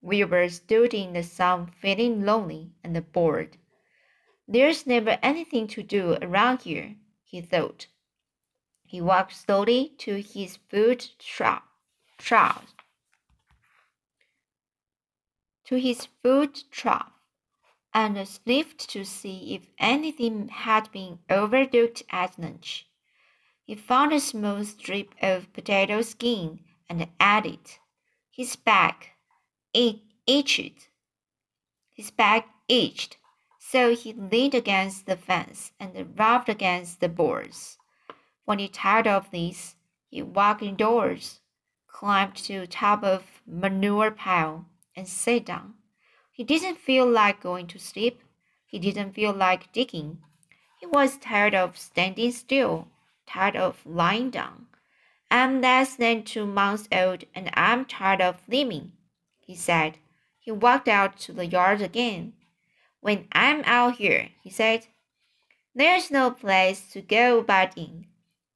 Wilbur 0.00 0.48
stood 0.50 0.94
in 0.94 1.14
the 1.14 1.24
sun 1.24 1.66
feeling 1.66 2.24
lonely 2.24 2.74
and 2.84 3.12
bored. 3.12 3.56
There's 4.46 4.86
never 4.86 5.18
anything 5.20 5.66
to 5.68 5.82
do 5.82 6.16
around 6.22 6.62
here, 6.62 6.94
he 7.24 7.40
thought. 7.40 7.88
He 8.88 9.02
walked 9.02 9.36
slowly 9.36 9.92
to 9.98 10.22
his 10.22 10.56
food 10.70 11.10
trough 11.18 11.62
to 15.66 15.76
his 15.76 16.08
food 16.22 16.62
trough 16.70 17.12
and 17.92 18.26
sniffed 18.26 18.88
to 18.88 19.04
see 19.04 19.54
if 19.54 19.68
anything 19.78 20.48
had 20.48 20.90
been 20.90 21.18
overlooked 21.28 22.02
at 22.08 22.38
lunch. 22.38 22.86
He 23.66 23.74
found 23.74 24.14
a 24.14 24.20
small 24.20 24.64
strip 24.64 25.14
of 25.20 25.52
potato 25.52 26.00
skin 26.00 26.60
and 26.88 27.06
it. 27.44 27.78
His 28.30 28.56
back 28.56 29.18
itched. 29.74 30.88
His 31.94 32.10
back 32.10 32.48
itched, 32.68 33.18
so 33.58 33.94
he 33.94 34.14
leaned 34.14 34.54
against 34.54 35.04
the 35.04 35.18
fence 35.18 35.72
and 35.78 36.18
rubbed 36.18 36.48
against 36.48 37.00
the 37.00 37.10
boards. 37.10 37.76
When 38.48 38.60
he 38.60 38.68
tired 38.68 39.06
of 39.06 39.30
this, 39.30 39.76
he 40.08 40.22
walked 40.22 40.62
indoors, 40.62 41.40
climbed 41.86 42.34
to 42.36 42.60
the 42.60 42.66
top 42.66 43.04
of 43.04 43.42
manure 43.46 44.10
pile, 44.10 44.64
and 44.96 45.06
sat 45.06 45.44
down. 45.44 45.74
He 46.32 46.44
didn't 46.44 46.78
feel 46.78 47.06
like 47.06 47.42
going 47.42 47.66
to 47.66 47.78
sleep. 47.78 48.22
He 48.64 48.78
didn't 48.78 49.12
feel 49.12 49.34
like 49.34 49.70
digging. 49.74 50.22
He 50.80 50.86
was 50.86 51.18
tired 51.18 51.54
of 51.54 51.76
standing 51.76 52.32
still, 52.32 52.88
tired 53.26 53.54
of 53.54 53.84
lying 53.84 54.30
down. 54.30 54.68
I'm 55.30 55.60
less 55.60 55.96
than 55.96 56.22
two 56.22 56.46
months 56.46 56.88
old 56.90 57.24
and 57.34 57.50
I'm 57.52 57.84
tired 57.84 58.22
of 58.22 58.40
living, 58.48 58.92
he 59.40 59.56
said. 59.56 59.98
He 60.38 60.52
walked 60.52 60.88
out 60.88 61.18
to 61.18 61.34
the 61.34 61.44
yard 61.44 61.82
again. 61.82 62.32
When 63.00 63.28
I'm 63.30 63.62
out 63.66 63.96
here, 63.96 64.30
he 64.42 64.48
said, 64.48 64.86
there's 65.74 66.10
no 66.10 66.30
place 66.30 66.90
to 66.92 67.02
go 67.02 67.42
but 67.42 67.76
in. 67.76 68.06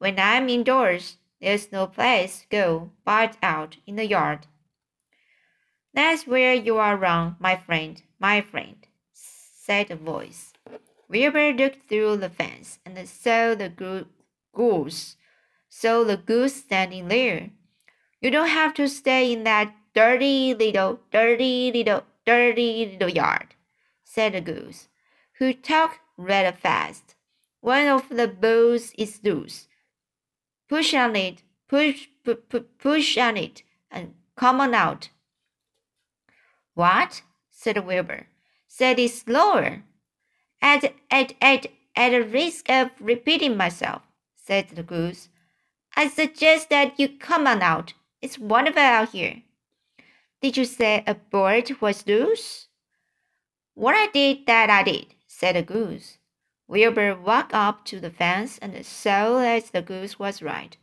When 0.02 0.18
I'm 0.18 0.48
indoors, 0.48 1.18
there's 1.40 1.70
no 1.70 1.86
place 1.86 2.40
to 2.40 2.46
go 2.48 2.90
but 3.04 3.36
out 3.40 3.76
in 3.86 3.94
the 3.94 4.04
yard. 4.04 4.48
That's 5.94 6.26
where 6.26 6.54
you 6.54 6.78
are 6.78 6.96
wrong, 6.96 7.36
my 7.38 7.54
friend, 7.54 8.02
my 8.18 8.40
friend, 8.40 8.84
said 9.12 9.92
a 9.92 9.94
voice. 9.94 10.54
Wilbur 11.08 11.52
looked 11.52 11.88
through 11.88 12.16
the 12.16 12.28
fence 12.28 12.80
and 12.84 12.98
saw 13.08 13.54
the 13.54 13.68
goose, 14.52 15.14
saw 15.68 16.02
the 16.02 16.16
goose 16.16 16.56
standing 16.56 17.06
there. 17.06 17.50
You 18.20 18.32
don't 18.32 18.48
have 18.48 18.74
to 18.74 18.88
stay 18.88 19.32
in 19.32 19.44
that 19.44 19.72
dirty 19.94 20.52
little, 20.52 20.98
dirty 21.12 21.70
little, 21.70 22.02
dirty 22.26 22.86
little 22.90 23.08
yard, 23.08 23.54
said 24.02 24.32
the 24.32 24.40
goose, 24.40 24.88
who 25.38 25.54
talked 25.54 26.00
rather 26.16 26.50
fast. 26.50 27.14
One 27.60 27.86
of 27.86 28.08
the 28.08 28.26
bolts 28.26 28.90
is 28.98 29.20
loose. 29.22 29.68
Push 30.72 30.94
on 30.94 31.14
it, 31.16 31.42
push, 31.68 32.08
push, 32.24 32.62
push 32.78 33.18
on 33.18 33.36
it, 33.36 33.62
and 33.90 34.14
come 34.36 34.58
on 34.58 34.72
out. 34.72 35.10
What? 36.72 37.20
said 37.50 37.84
Wilbur. 37.84 38.28
Said 38.68 38.98
it 38.98 39.10
slower. 39.10 39.82
At, 40.62 40.94
at, 41.10 41.34
at, 41.42 41.66
at 41.94 42.32
risk 42.32 42.70
of 42.70 42.88
repeating 42.98 43.54
myself, 43.54 44.00
said 44.34 44.70
the 44.70 44.82
goose, 44.82 45.28
I 45.94 46.08
suggest 46.08 46.70
that 46.70 46.98
you 46.98 47.18
come 47.18 47.46
on 47.46 47.60
out. 47.60 47.92
It's 48.22 48.38
wonderful 48.38 48.80
out 48.80 49.10
here. 49.10 49.42
Did 50.40 50.56
you 50.56 50.64
say 50.64 51.04
a 51.06 51.14
bird 51.14 51.82
was 51.82 52.06
loose? 52.06 52.68
What 53.74 53.94
I 53.94 54.06
did, 54.06 54.46
that 54.46 54.70
I 54.70 54.84
did, 54.84 55.08
said 55.26 55.54
the 55.54 55.62
goose. 55.62 56.16
Wilbur 56.68 57.14
walked 57.14 57.54
up 57.54 57.84
to 57.86 58.00
the 58.00 58.10
fence 58.10 58.58
and 58.58 58.84
saw 58.84 59.40
that 59.40 59.72
the 59.72 59.82
goose 59.82 60.18
was 60.18 60.42
right. 60.42 60.76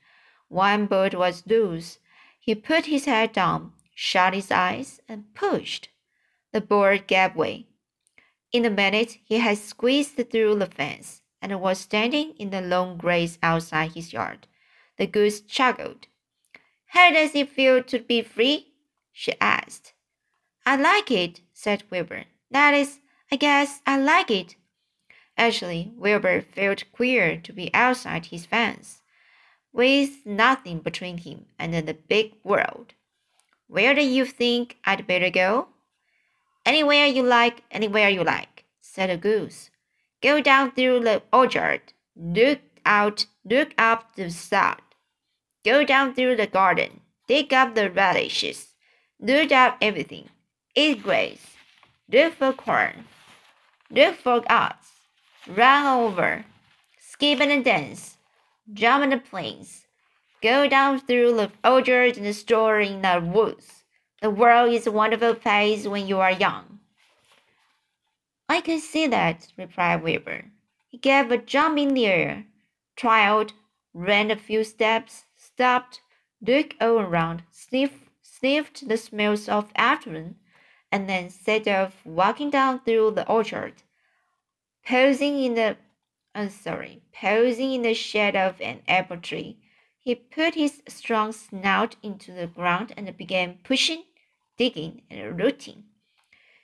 One 0.48 0.86
bird 0.86 1.14
was 1.14 1.48
loose. 1.48 2.00
He 2.40 2.56
put 2.56 2.86
his 2.86 3.06
head 3.06 3.34
down 3.34 3.74
shut 4.02 4.34
his 4.34 4.50
eyes, 4.50 5.02
and 5.10 5.36
pushed. 5.36 5.90
The 6.54 6.62
board 6.62 7.06
gave 7.06 7.36
way. 7.36 7.68
In 8.54 8.64
a 8.64 8.70
minute, 8.70 9.18
he 9.26 9.40
had 9.40 9.58
squeezed 9.58 10.16
through 10.32 10.56
the 10.56 10.68
fence 10.68 11.22
and 11.42 11.60
was 11.60 11.80
standing 11.80 12.34
in 12.40 12.50
the 12.50 12.62
long 12.62 12.98
grass 12.98 13.38
outside 13.44 13.92
his 13.92 14.14
yard. 14.14 14.48
The 14.98 15.06
goose 15.06 15.42
chuckled. 15.42 16.08
How 16.86 17.12
does 17.12 17.36
it 17.36 17.50
feel 17.50 17.84
to 17.84 18.00
be 18.00 18.22
free? 18.22 18.72
she 19.12 19.34
asked. 19.42 19.92
I 20.66 20.78
like 20.78 21.12
it, 21.12 21.42
said 21.52 21.84
Wilbur. 21.90 22.24
That 22.50 22.74
is, 22.74 23.02
I 23.30 23.36
guess 23.36 23.82
I 23.86 24.00
like 24.00 24.32
it. 24.32 24.56
Actually, 25.40 25.94
Wilbur 25.96 26.42
felt 26.42 26.84
queer 26.92 27.38
to 27.38 27.54
be 27.54 27.74
outside 27.74 28.26
his 28.26 28.46
fence, 28.46 29.02
with 29.72 30.26
nothing 30.26 30.80
between 30.80 31.20
him 31.20 31.46
and 31.58 31.74
the 31.74 31.94
big 31.94 32.34
world. 32.44 32.94
Where 33.68 33.96
do 33.96 34.04
you 34.04 34.26
think 34.26 34.78
I'd 34.84 35.08
better 35.08 35.30
go? 35.30 35.70
Anywhere 36.66 37.06
you 37.06 37.24
like, 37.24 37.64
anywhere 37.72 38.10
you 38.10 38.22
like, 38.22 38.66
said 38.82 39.10
the 39.10 39.16
goose. 39.16 39.70
Go 40.22 40.42
down 40.42 40.72
through 40.72 41.00
the 41.00 41.24
orchard. 41.32 41.94
Look 42.18 42.60
out, 42.86 43.26
look 43.46 43.74
up 43.78 44.18
the 44.18 44.30
sod. 44.30 44.82
Go 45.64 45.86
down 45.86 46.16
through 46.16 46.36
the 46.36 46.48
garden. 46.48 47.00
Dig 47.30 47.54
up 47.54 47.76
the 47.76 47.90
radishes. 47.90 48.74
Look 49.22 49.54
up 49.54 49.78
everything. 49.82 50.28
Eat 50.76 51.02
grass. 51.02 51.56
Look 52.12 52.34
for 52.34 52.52
corn. 52.52 53.06
Look 53.90 54.16
for 54.16 54.44
oats. 54.50 54.89
Run 55.48 55.86
over. 55.86 56.46
Skip 57.00 57.40
and 57.40 57.64
dance. 57.64 58.18
Jump 58.74 59.04
on 59.04 59.10
the 59.10 59.18
plains. 59.18 59.88
Go 60.42 60.68
down 60.68 61.00
through 61.00 61.34
the 61.36 61.52
orchard 61.64 62.18
and 62.18 62.26
the 62.26 62.34
store 62.34 62.80
in 62.80 63.02
the 63.02 63.20
woods. 63.22 63.84
The 64.22 64.30
world 64.30 64.74
is 64.74 64.86
a 64.86 64.92
wonderful 64.92 65.36
place 65.36 65.88
when 65.88 66.08
you 66.08 66.20
are 66.20 66.32
young. 66.32 66.80
I 68.50 68.62
can 68.62 68.80
see 68.80 69.08
that, 69.08 69.48
replied 69.58 70.04
Wilbur. 70.04 70.46
He 70.90 70.98
gave 70.98 71.32
a 71.32 71.38
jump 71.38 71.78
in 71.78 71.94
the 71.94 72.08
air, 72.08 72.46
tried, 72.96 73.54
ran 73.94 74.32
a 74.32 74.36
few 74.36 74.64
steps, 74.64 75.26
stopped, 75.38 76.02
looked 76.42 76.76
all 76.82 77.00
around, 77.00 77.44
sniffed, 77.52 78.10
sniffed 78.22 78.88
the 78.88 78.98
smells 78.98 79.48
of 79.48 79.72
afternoon, 79.76 80.36
and 80.92 81.08
then 81.08 81.30
set 81.30 81.68
off 81.68 82.06
walking 82.06 82.50
down 82.50 82.80
through 82.80 83.12
the 83.12 83.28
orchard, 83.28 83.84
posing 84.90 85.44
in 85.44 85.54
the 85.54 85.78
I'm 86.34 86.48
uh, 86.48 86.50
sorry, 86.50 87.04
posing 87.14 87.74
in 87.74 87.84
the 87.84 87.94
shade 87.94 88.36
of 88.36 88.60
an 88.60 88.82
apple 88.88 89.18
tree 89.18 89.58
he 90.00 90.16
put 90.16 90.56
his 90.56 90.82
strong 90.88 91.32
snout 91.32 91.96
into 92.02 92.32
the 92.32 92.48
ground 92.48 92.94
and 92.98 93.16
began 93.16 93.60
pushing, 93.64 94.06
digging, 94.58 95.04
and 95.12 95.40
rooting. 95.40 95.84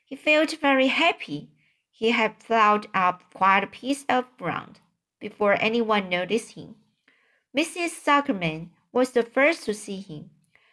He 0.03 0.15
felt 0.15 0.57
very 0.59 0.87
happy. 0.87 1.49
He 1.91 2.09
had 2.09 2.39
plowed 2.39 2.87
up 2.93 3.31
quite 3.33 3.63
a 3.63 3.67
piece 3.67 4.05
of 4.09 4.35
ground 4.37 4.79
before 5.19 5.57
anyone 5.59 6.09
noticed 6.09 6.53
him. 6.53 6.75
Mrs. 7.55 8.03
Zuckerman 8.03 8.69
was 8.91 9.11
the 9.11 9.21
first 9.21 9.65
to 9.65 9.73
see 9.75 9.99
him. 9.99 10.31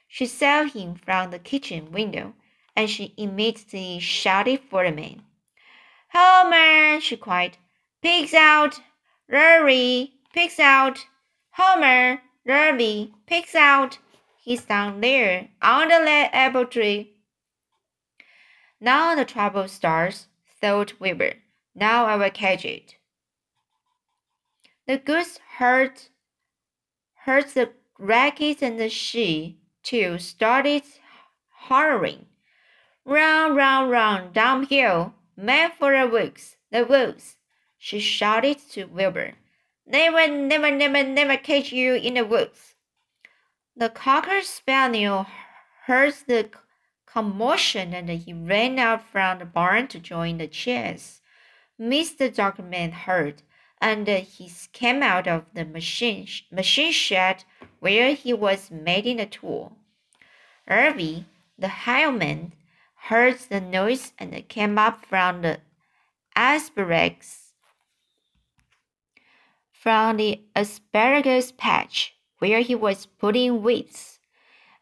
She 0.08 0.24
saw 0.24 0.64
him 0.64 0.94
from 0.94 1.30
the 1.30 1.38
kitchen 1.38 1.92
window, 1.92 2.32
and 2.74 2.88
she 2.88 3.12
immediately 3.18 3.98
shouted 3.98 4.60
for 4.60 4.84
the 4.84 4.92
man. 4.92 5.24
Homer, 6.14 7.00
she 7.00 7.16
cried, 7.16 7.56
pigs 8.02 8.34
out, 8.34 8.80
Lurvy, 9.30 10.12
pigs 10.34 10.58
out, 10.58 11.06
Homer, 11.52 12.20
Lurvy, 12.46 13.12
pigs 13.26 13.54
out. 13.54 13.98
He's 14.42 14.64
down 14.64 15.00
there 15.00 15.48
under 15.62 16.04
the 16.04 16.34
apple 16.34 16.66
tree. 16.66 17.14
Now 18.78 19.14
the 19.14 19.24
trouble 19.24 19.68
starts, 19.68 20.26
thought 20.60 21.00
Wilbur. 21.00 21.34
Now 21.74 22.04
I 22.04 22.16
will 22.16 22.30
catch 22.30 22.66
it. 22.66 22.96
The 24.86 24.98
goose 24.98 25.38
heard, 25.56 26.02
heard 27.24 27.48
the 27.48 27.70
racket 27.98 28.62
and 28.62 28.78
the 28.78 28.90
she, 28.90 29.60
too, 29.82 30.18
started 30.18 30.82
hollering. 31.48 32.26
Run, 33.06 33.54
run, 33.54 33.88
run 33.88 34.32
downhill, 34.32 35.14
make 35.42 35.72
for 35.74 35.98
the 35.98 36.06
woods, 36.06 36.56
the 36.70 36.84
woods, 36.84 37.36
she 37.76 37.98
shouted 37.98 38.58
to 38.70 38.84
Wilbur. 38.84 39.32
Never, 39.84 40.28
never, 40.28 40.70
never, 40.70 41.02
never 41.02 41.36
catch 41.36 41.72
you 41.72 41.94
in 41.94 42.14
the 42.14 42.24
woods. 42.24 42.76
The 43.76 43.88
cocker 43.88 44.42
spaniel 44.42 45.26
heard 45.86 46.14
the 46.28 46.50
commotion 47.06 47.92
and 47.92 48.08
he 48.08 48.32
ran 48.32 48.78
out 48.78 49.02
from 49.02 49.40
the 49.40 49.44
barn 49.44 49.88
to 49.88 49.98
join 49.98 50.38
the 50.38 50.46
chase. 50.46 51.20
Mr. 51.80 52.32
Dogman 52.32 52.92
heard, 52.92 53.42
and 53.80 54.06
he 54.06 54.48
came 54.72 55.02
out 55.02 55.26
of 55.26 55.46
the 55.52 55.64
machine, 55.64 56.28
machine 56.52 56.92
shed 56.92 57.42
where 57.80 58.14
he 58.14 58.32
was 58.32 58.70
making 58.70 59.18
a 59.18 59.26
tool. 59.26 59.76
Lurvy, 60.70 61.24
the 61.58 61.68
highwayman, 61.68 62.52
heard 63.08 63.38
the 63.48 63.60
noise 63.60 64.12
and 64.18 64.48
came 64.48 64.78
up 64.78 65.04
from 65.04 65.42
the 65.42 65.58
asparagus 66.36 67.52
from 69.82 70.16
the 70.16 70.40
asparagus 70.54 71.52
patch 71.58 72.14
where 72.38 72.60
he 72.60 72.74
was 72.74 73.06
putting 73.06 73.62
weeds. 73.62 74.20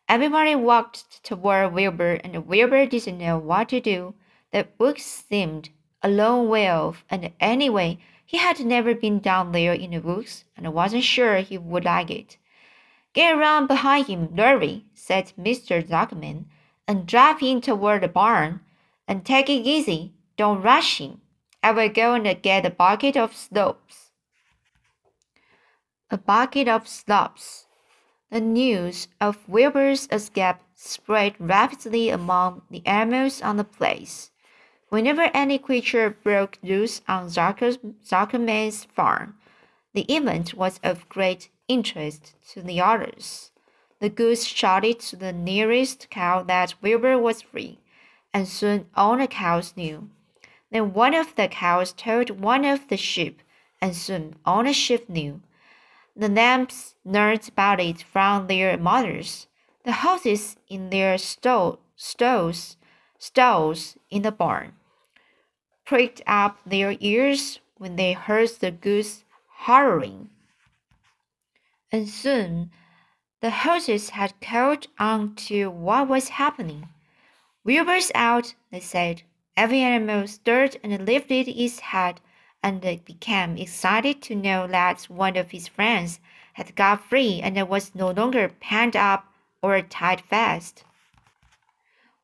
Everybody 0.07 0.55
walked 0.55 1.25
toward 1.25 1.73
Wilbur, 1.73 2.21
and 2.23 2.47
Wilbur 2.47 2.85
didn't 2.85 3.17
know 3.17 3.39
what 3.39 3.71
to 3.71 3.81
do. 3.81 4.15
The 4.53 4.67
woods 4.79 5.03
seemed 5.03 5.71
a 6.03 6.11
long 6.11 6.49
way 6.51 6.69
off, 6.69 7.05
and 7.09 7.31
anyway, 7.41 7.99
he 8.27 8.37
had 8.37 8.61
never 8.61 8.95
been 8.95 9.21
down 9.21 9.53
there 9.53 9.73
in 9.73 9.93
the 9.93 10.01
woods 10.01 10.45
and 10.55 10.75
wasn't 10.75 11.05
sure 11.05 11.39
he 11.39 11.57
would 11.57 11.87
like 11.87 12.11
it. 12.11 12.37
Get 13.15 13.35
around 13.35 13.69
behind 13.69 14.07
him, 14.07 14.29
Lurvy, 14.29 14.85
said 14.93 15.33
Mr. 15.41 15.83
Zuckerman, 15.83 16.45
and 16.91 17.07
drive 17.07 17.41
in 17.41 17.61
toward 17.61 18.03
the 18.03 18.09
barn. 18.09 18.59
And 19.07 19.25
take 19.25 19.49
it 19.49 19.65
easy. 19.65 20.13
Don't 20.37 20.61
rush 20.61 20.99
him. 20.99 21.21
I 21.63 21.71
will 21.71 21.89
go 21.89 22.15
and 22.15 22.43
get 22.43 22.67
a 22.67 22.71
bucket 22.71 23.17
of 23.17 23.37
slops. 23.37 24.11
A 26.11 26.19
bucket 26.19 26.67
of 26.67 26.89
slops. 26.89 27.67
The 28.33 28.41
news 28.41 29.07
of 29.21 29.49
Wilbur's 29.49 30.09
escape 30.11 30.57
spread 30.75 31.35
rapidly 31.39 32.11
among 32.11 32.63
the 32.71 32.85
animals 32.85 33.41
on 33.41 33.57
the 33.57 33.65
place. 33.79 34.33
Whenever 34.89 35.31
any 35.33 35.59
creature 35.59 36.11
broke 36.11 36.59
loose 36.61 37.03
on 37.07 37.29
Zuckerman's 37.29 38.85
farm, 38.85 39.37
the 39.93 40.13
event 40.13 40.55
was 40.55 40.81
of 40.83 41.09
great 41.09 41.51
interest 41.69 42.35
to 42.51 42.63
the 42.63 42.81
others. 42.81 43.53
The 44.01 44.09
goose 44.09 44.45
shouted 44.45 45.01
to 45.01 45.17
the 45.17 45.33
nearest 45.33 46.11
cow 46.11 46.43
that 46.45 46.75
Wilbur 46.83 47.19
was 47.19 47.43
free, 47.43 47.79
and 48.35 48.49
soon 48.49 48.87
all 48.95 49.17
the 49.17 49.27
cows 49.27 49.75
knew. 49.77 50.11
Then 50.71 50.93
one 50.93 51.15
of 51.15 51.35
the 51.37 51.49
cows 51.49 51.93
told 51.93 52.41
one 52.41 52.65
of 52.65 52.89
the 52.89 52.97
sheep, 52.97 53.43
and 53.81 53.95
soon 53.95 54.37
all 54.45 54.65
the 54.65 54.73
sheep 54.73 55.09
knew. 55.09 55.43
The 56.17 56.29
lambs 56.29 56.95
learned 57.05 57.49
about 57.49 57.81
it 57.81 58.03
from 58.03 58.47
their 58.47 58.77
mothers. 58.77 59.47
The 59.85 59.93
horses 59.93 60.57
in 60.69 60.91
their 60.91 61.17
stall, 61.19 61.79
stalls, 61.97 62.77
stalls 63.19 63.97
in 64.11 64.23
the 64.23 64.33
barn 64.33 64.73
pricked 65.91 66.23
up 66.25 66.57
their 66.65 66.95
ears 67.01 67.59
when 67.77 67.97
they 67.97 68.13
heard 68.13 68.49
the 68.61 68.71
goose 68.71 69.25
hollering. 69.67 70.31
And 71.91 72.09
soon 72.09 72.71
the 73.41 73.51
horses 73.51 74.11
had 74.11 74.39
caught 74.41 74.87
on 74.99 75.35
to 75.35 75.71
what 75.71 76.09
was 76.09 76.29
happening. 76.29 76.89
Wilbur's 77.65 78.13
out, 78.15 78.55
they 78.71 78.81
said. 78.81 79.23
Every 79.57 79.81
animal 79.81 80.27
stirred 80.27 80.79
and 80.83 81.07
lifted 81.07 81.49
its 81.49 81.81
head 81.81 82.21
and 82.63 82.81
became 83.05 83.57
excited 83.57 84.23
to 84.23 84.35
know 84.35 84.67
that 84.67 85.05
one 85.05 85.37
of 85.37 85.51
his 85.51 85.69
friends 85.69 86.21
had 86.55 86.77
got 86.77 87.09
free 87.09 87.41
and 87.43 87.69
was 87.69 87.95
no 87.95 88.11
longer 88.11 88.51
penned 88.61 88.97
up 88.97 89.33
or 89.63 89.81
tied 89.83 90.21
fast. 90.21 90.85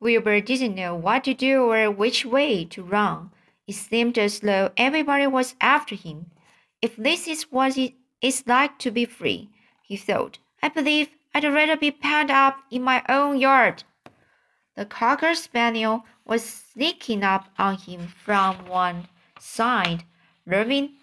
Wilbur 0.01 0.41
didn't 0.41 0.75
know 0.75 0.95
what 0.95 1.25
to 1.25 1.33
do 1.33 1.71
or 1.71 1.91
which 1.91 2.25
way 2.27 2.65
to 2.67 2.83
run. 2.83 3.31
It 3.67 3.75
seemed 3.75 4.19
as 4.19 4.41
though 4.41 4.71
everybody 4.77 5.27
was 5.27 5.55
after 5.61 5.95
him. 5.95 6.31
If 6.83 6.97
this 6.97 7.27
is 7.27 7.51
what 7.51 7.79
it 7.79 7.95
is 8.21 8.47
like 8.47 8.79
to 8.81 8.91
be 8.91 9.07
free, 9.07 9.49
he 9.83 9.97
thought, 9.97 10.39
I 10.67 10.69
believe 10.69 11.11
I'd 11.33 11.45
rather 11.45 11.77
be 11.77 11.93
penned 11.93 12.29
up 12.29 12.59
in 12.73 12.83
my 12.83 13.05
own 13.09 13.39
yard. 13.39 13.85
The 14.75 14.85
cocker 14.85 15.37
spaniel 15.37 16.05
was 16.25 16.43
sneaking 16.43 17.23
up 17.23 17.47
on 17.57 17.77
him 17.77 18.09
from 18.09 18.67
one 18.67 19.07
side 19.39 20.03
Irving, 20.51 20.95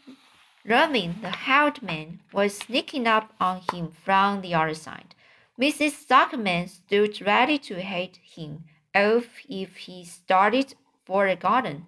Irving 0.69 1.15
the 1.21 1.73
man 1.82 2.19
was 2.34 2.58
sneaking 2.58 3.08
up 3.08 3.32
on 3.39 3.62
him 3.71 3.93
from 4.04 4.41
the 4.41 4.54
other 4.54 4.73
side. 4.73 5.15
Mrs. 5.58 6.08
Zuckerman 6.08 6.67
stood 6.67 7.21
ready 7.21 7.58
to 7.60 7.76
hit 7.76 8.19
him 8.21 8.65
off 8.93 9.28
if 9.47 9.78
he 9.78 10.04
started 10.04 10.76
for 11.06 11.26
the 11.26 11.38
garden, 11.38 11.86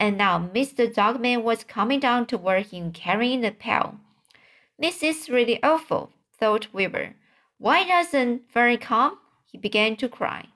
and 0.00 0.18
now 0.18 0.40
Mr. 0.52 0.92
Dogman 0.92 1.44
was 1.44 1.62
coming 1.62 2.00
down 2.00 2.26
toward 2.26 2.66
him 2.66 2.90
carrying 2.90 3.42
the 3.42 3.52
pail. 3.52 4.00
This 4.76 5.04
is 5.04 5.30
really 5.30 5.62
awful, 5.62 6.11
thought 6.42 6.74
Wilbur. 6.74 7.14
Why 7.58 7.86
doesn't 7.86 8.50
Fern 8.50 8.78
come? 8.78 9.16
He 9.44 9.58
began 9.58 9.94
to 9.98 10.08
cry. 10.08 10.48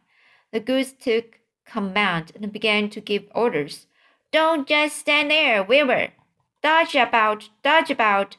The 0.50 0.58
goose 0.58 0.92
took 0.92 1.38
command 1.64 2.32
and 2.34 2.52
began 2.52 2.90
to 2.90 3.00
give 3.00 3.22
orders. 3.32 3.86
Don't 4.32 4.66
just 4.66 4.96
stand 4.96 5.30
there, 5.30 5.62
Wilbur. 5.62 6.08
Dodge 6.60 6.96
about, 6.96 7.50
dodge 7.62 7.92
about, 7.92 8.36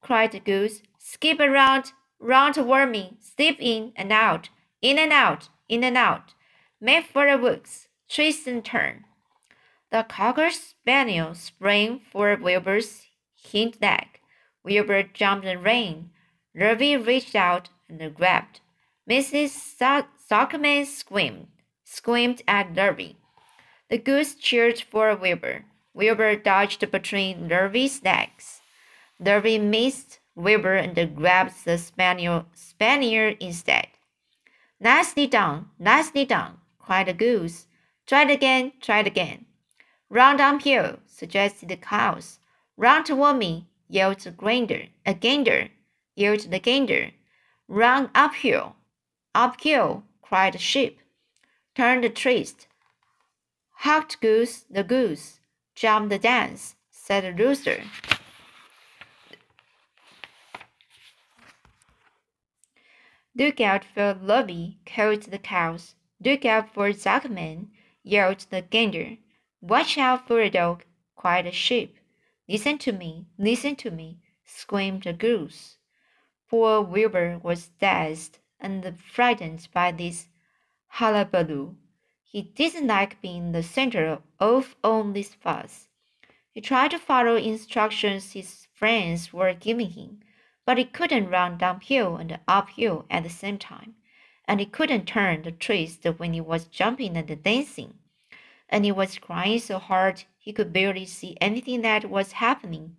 cried 0.00 0.30
the 0.30 0.38
goose. 0.38 0.82
Skip 0.96 1.40
around, 1.40 1.92
round 2.20 2.54
toward 2.54 2.92
me, 2.92 3.16
slip 3.18 3.56
in 3.58 3.92
and 3.96 4.12
out, 4.12 4.48
in 4.80 5.00
and 5.00 5.12
out, 5.12 5.48
in 5.68 5.82
and 5.82 5.96
out. 5.96 6.34
Make 6.80 7.06
for 7.06 7.28
the 7.28 7.36
woods, 7.36 7.88
twist 8.08 8.46
and 8.46 8.64
turn. 8.64 9.06
The 9.90 10.06
cocker 10.08 10.50
spaniel 10.50 11.34
sprang 11.34 12.00
for 12.12 12.36
Wilbur's 12.36 13.06
hind 13.50 13.76
leg. 13.82 14.21
Wilbur 14.64 15.04
jumped 15.04 15.46
and 15.46 15.64
ran. 15.64 16.10
Ruby 16.54 16.96
reached 16.96 17.34
out 17.34 17.68
and 17.88 18.14
grabbed. 18.14 18.60
Mrs. 19.08 19.50
Zuckerman 20.30 20.86
screamed, 20.86 21.48
screamed 21.84 22.42
at 22.46 22.76
Ruby. 22.76 23.16
The 23.90 23.98
goose 23.98 24.34
cheered 24.34 24.80
for 24.80 25.14
Wilbur. 25.16 25.64
Wilbur 25.94 26.36
dodged 26.36 26.90
between 26.90 27.48
Derby's 27.48 28.02
legs. 28.02 28.60
Derby 29.22 29.58
missed 29.58 30.20
Wilbur 30.34 30.74
and 30.74 31.16
grabbed 31.16 31.64
the 31.64 31.76
spaniel, 31.78 32.46
spaniel 32.54 33.34
instead. 33.38 33.88
Nicely 34.80 35.26
done, 35.26 35.68
nicely 35.78 36.24
done, 36.24 36.58
cried 36.78 37.08
the 37.08 37.12
goose. 37.12 37.66
Try 38.06 38.22
it 38.22 38.30
again, 38.30 38.72
try 38.80 39.00
it 39.00 39.06
again. 39.06 39.46
Run 40.08 40.36
downhill, 40.38 40.98
suggested 41.06 41.68
the 41.68 41.76
cows. 41.76 42.38
Run 42.76 43.04
toward 43.04 43.36
me, 43.36 43.68
yelled 43.92 44.20
the 44.20 44.30
grinder, 44.30 44.86
a 45.04 45.12
gander, 45.12 45.68
yelled 46.16 46.50
the 46.50 46.58
gander. 46.58 47.10
Run 47.68 48.10
uphill, 48.14 48.74
uphill, 49.34 50.04
cried 50.22 50.54
the 50.54 50.58
sheep. 50.58 50.98
Turn 51.74 52.00
the 52.00 52.08
twist. 52.08 52.66
Hucked 53.84 54.20
goose 54.22 54.64
the 54.70 54.82
goose. 54.82 55.40
Jump 55.74 56.08
the 56.08 56.18
dance, 56.18 56.76
said 56.90 57.24
the 57.24 57.34
rooster. 57.34 57.82
Look 63.36 63.60
out 63.60 63.84
for 63.84 64.14
Lurvy, 64.14 64.76
called 64.86 65.24
the 65.24 65.38
cows. 65.38 65.94
Look 66.24 66.46
out 66.46 66.72
for 66.72 66.92
Zuckerman, 66.92 67.68
yelled 68.02 68.46
the 68.48 68.62
gander. 68.62 69.18
Watch 69.60 69.98
out 69.98 70.26
for 70.26 70.42
the 70.42 70.50
dog, 70.50 70.84
cried 71.14 71.44
the 71.44 71.52
sheep. 71.52 71.98
Listen 72.48 72.76
to 72.78 72.92
me, 72.92 73.26
listen 73.38 73.76
to 73.76 73.90
me, 73.90 74.18
screamed 74.44 75.04
the 75.04 75.12
goose. 75.12 75.76
Poor 76.48 76.82
Wilbur 76.82 77.38
was 77.42 77.68
dazed 77.68 78.38
and 78.58 78.98
frightened 79.00 79.68
by 79.72 79.92
this 79.92 80.28
hullabaloo. 80.88 81.76
He 82.24 82.42
didn't 82.42 82.86
like 82.86 83.22
being 83.22 83.52
the 83.52 83.62
center 83.62 84.20
of 84.40 84.74
all 84.82 85.04
this 85.04 85.34
fuss. 85.34 85.88
He 86.50 86.60
tried 86.60 86.90
to 86.90 86.98
follow 86.98 87.36
instructions 87.36 88.32
his 88.32 88.66
friends 88.74 89.32
were 89.32 89.54
giving 89.54 89.90
him, 89.90 90.20
but 90.66 90.78
he 90.78 90.84
couldn't 90.84 91.30
run 91.30 91.58
downhill 91.58 92.16
and 92.16 92.40
uphill 92.48 93.06
at 93.08 93.22
the 93.22 93.30
same 93.30 93.58
time, 93.58 93.94
and 94.46 94.60
he 94.60 94.66
couldn't 94.66 95.06
turn 95.06 95.42
the 95.42 95.52
twist 95.52 96.04
when 96.16 96.32
he 96.32 96.40
was 96.40 96.66
jumping 96.66 97.16
and 97.16 97.42
dancing, 97.42 97.94
and 98.68 98.84
he 98.84 98.92
was 98.92 99.18
crying 99.18 99.60
so 99.60 99.78
hard 99.78 100.24
he 100.42 100.52
could 100.52 100.72
barely 100.72 101.06
see 101.06 101.36
anything 101.40 101.82
that 101.82 102.10
was 102.10 102.32
happening. 102.32 102.96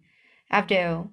After 0.49 0.87
all, 0.87 1.11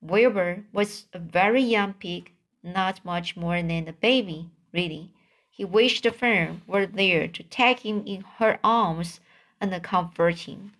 Wilbur 0.00 0.66
was 0.72 1.06
a 1.12 1.18
very 1.18 1.62
young 1.62 1.94
pig, 1.94 2.30
not 2.62 3.04
much 3.04 3.36
more 3.36 3.60
than 3.60 3.88
a 3.88 3.92
baby, 3.92 4.50
really. 4.72 5.10
He 5.50 5.64
wished 5.64 6.04
the 6.04 6.12
Fern 6.12 6.62
were 6.68 6.86
there 6.86 7.26
to 7.26 7.42
take 7.42 7.80
him 7.80 8.04
in 8.06 8.20
her 8.38 8.60
arms 8.62 9.18
and 9.60 9.82
comfort 9.82 10.38
him. 10.40 10.74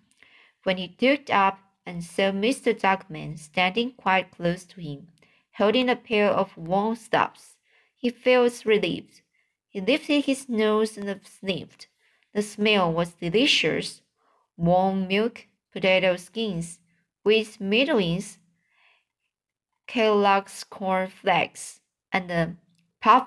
When 0.63 0.77
he 0.77 0.95
looked 1.01 1.29
up 1.29 1.59
and 1.85 2.01
saw 2.01 2.31
Mr. 2.31 2.73
Duckman 2.73 3.37
standing 3.37 3.91
quite 3.91 4.31
close 4.31 4.63
to 4.63 4.79
him, 4.79 5.07
holding 5.57 5.89
a 5.89 5.97
pair 5.97 6.29
of 6.29 6.55
warm 6.55 6.95
stubs, 6.95 7.57
he 7.97 8.09
felt 8.09 8.63
relieved. 8.63 9.21
He 9.67 9.81
lifted 9.81 10.23
his 10.23 10.47
nose 10.47 10.97
and 10.97 11.19
sniffed. 11.27 11.87
The 12.33 12.41
smell 12.41 12.93
was 12.93 13.11
delicious. 13.13 14.01
Warm 14.57 15.07
milk, 15.07 15.47
potato 15.71 16.15
skins, 16.15 16.79
wheat 17.23 17.57
middlings, 17.59 18.37
Kellogg's 19.87 20.63
corn 20.63 21.09
flakes, 21.09 21.81
and 22.11 22.29
the 22.29 22.55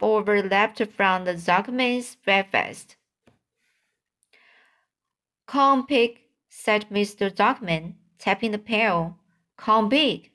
over 0.02 0.42
left 0.42 0.82
from 0.96 1.24
the 1.24 1.34
Zuckerman's 1.34 2.16
breakfast. 2.16 2.96
Come 5.46 5.86
pig, 5.86 6.18
said 6.48 6.88
Mr. 6.90 7.30
Zuckerman, 7.30 7.94
tapping 8.18 8.50
the 8.50 8.58
pail. 8.58 9.18
Come 9.56 9.88
pig. 9.88 10.30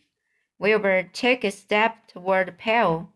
Wilbur 0.59 1.03
took 1.11 1.43
a 1.43 1.51
step 1.51 2.07
toward 2.07 2.47
the 2.47 2.51
pail. 2.53 3.11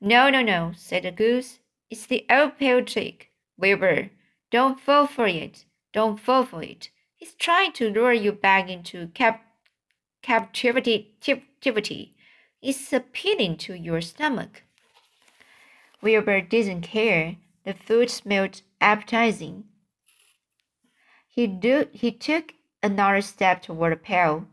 No, 0.00 0.30
no, 0.30 0.40
no, 0.40 0.72
said 0.76 1.02
the 1.02 1.10
goose. 1.10 1.58
It's 1.90 2.06
the 2.06 2.24
old 2.30 2.58
pail 2.58 2.84
trick. 2.84 3.32
Wilbur, 3.58 4.10
don't 4.50 4.80
fall 4.80 5.08
for 5.08 5.26
it. 5.26 5.64
Don't 5.92 6.18
fall 6.20 6.44
for 6.44 6.62
it. 6.62 6.90
He's 7.22 7.34
trying 7.34 7.70
to 7.74 7.88
lure 7.88 8.12
you 8.12 8.32
back 8.32 8.68
into 8.68 9.06
cap 9.14 9.44
captivity. 10.22 11.14
captivity. 11.20 12.16
It's 12.60 12.92
appealing 12.92 13.58
to 13.58 13.74
your 13.74 14.00
stomach. 14.00 14.64
Wilbur 16.00 16.40
didn't 16.40 16.80
care. 16.80 17.36
The 17.64 17.74
food 17.74 18.10
smelled 18.10 18.62
appetizing. 18.80 19.66
He, 21.28 21.46
do, 21.46 21.86
he 21.92 22.10
took 22.10 22.54
another 22.82 23.20
step 23.20 23.62
toward 23.62 23.92
the 23.92 23.96
pail. 23.98 24.48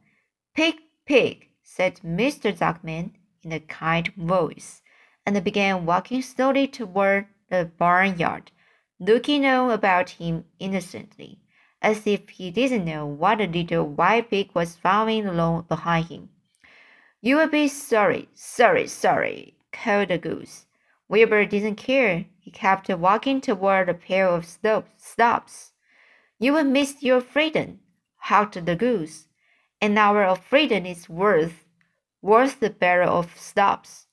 Pig, 0.54 0.76
pig, 1.08 1.48
said 1.64 2.02
Mr. 2.06 2.56
Duckman 2.56 3.14
in 3.42 3.52
a 3.52 3.62
kind 3.62 4.14
voice, 4.16 4.84
and 5.26 5.44
began 5.44 5.88
walking 5.88 6.22
slowly 6.22 6.68
toward 6.68 7.26
the 7.50 7.72
barnyard, 7.80 8.52
looking 9.00 9.44
all 9.44 9.72
about 9.72 10.12
him 10.12 10.46
innocently, 10.60 11.40
as 11.82 12.06
if 12.06 12.30
he 12.30 12.52
didn't 12.52 12.86
know 12.86 13.06
what 13.06 13.42
a 13.42 13.48
little 13.48 13.86
white 13.86 14.30
pig 14.30 14.50
was 14.54 14.76
following 14.76 15.26
along 15.26 15.66
behind 15.70 16.08
him. 16.08 16.30
You 17.22 17.38
will 17.38 17.48
be 17.48 17.68
sorry, 17.68 18.30
sorry, 18.34 18.88
sorry, 18.88 19.56
called 19.72 20.10
the 20.10 20.18
goose. 20.18 20.66
Wilbur 21.08 21.46
didn't 21.46 21.76
care. 21.76 22.26
He 22.40 22.52
kept 22.52 22.90
walking 22.90 23.42
toward 23.42 23.90
a 23.90 23.94
pair 23.94 24.28
of 24.28 24.46
stops. 24.46 25.72
You 26.38 26.54
will 26.54 26.64
miss 26.64 27.02
your 27.04 27.22
freedom, 27.22 27.80
howled 28.18 28.54
the 28.54 28.76
goose. 28.76 29.28
An 29.82 29.98
hour 29.98 30.24
of 30.24 30.44
freedom 30.44 30.86
is 30.86 31.10
worth 31.10 31.66
worth 32.22 32.60
the 32.60 32.70
barrel 32.70 33.20
of 33.20 33.38
stops. 33.38 34.08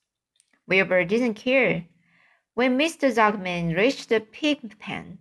Wilbur 0.67 1.05
didn't 1.05 1.35
care. 1.35 1.87
When 2.55 2.79
Mr. 2.79 3.13
Zuckerman 3.13 3.77
reached 3.77 4.09
the 4.09 4.21
pig 4.21 4.79
pen, 4.79 5.19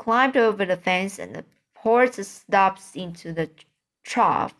climbed 0.00 0.34
over 0.34 0.64
the 0.64 0.78
fence 0.78 1.18
and 1.18 1.34
the 1.34 2.24
stubs 2.24 2.92
into 2.94 3.34
the 3.34 3.50
trough. 4.02 4.54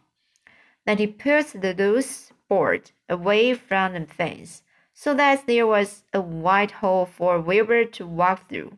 Then 0.85 0.98
he 0.98 1.07
pushed 1.07 1.62
the 1.62 1.72
loose 1.72 2.31
board 2.46 2.90
away 3.09 3.55
from 3.55 3.94
the 3.94 4.05
fence 4.05 4.62
so 4.92 5.14
that 5.14 5.46
there 5.46 5.66
was 5.66 6.03
a 6.12 6.20
wide 6.20 6.72
hole 6.72 7.07
for 7.07 7.40
Wilbur 7.40 7.87
to 7.87 8.07
walk 8.07 8.50
through. 8.50 8.76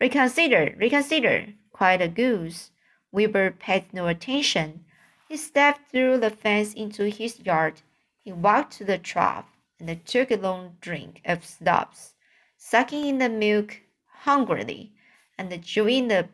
Reconsider, 0.00 0.76
reconsider, 0.78 1.54
cried 1.72 2.00
the 2.00 2.08
goose. 2.08 2.70
Wilbur 3.10 3.50
paid 3.50 3.92
no 3.92 4.06
attention. 4.06 4.84
He 5.28 5.36
stepped 5.36 5.90
through 5.90 6.18
the 6.18 6.30
fence 6.30 6.72
into 6.72 7.08
his 7.10 7.40
yard. 7.40 7.82
He 8.22 8.30
walked 8.30 8.74
to 8.74 8.84
the 8.84 8.98
trough 8.98 9.46
and 9.80 10.06
took 10.06 10.30
a 10.30 10.36
long 10.36 10.76
drink 10.80 11.20
of 11.24 11.44
stubs, 11.44 12.14
sucking 12.56 13.06
in 13.06 13.18
the 13.18 13.28
milk 13.28 13.80
hungrily 14.22 14.93
and 15.38 15.64
chewing 15.64 16.08
the 16.08 16.28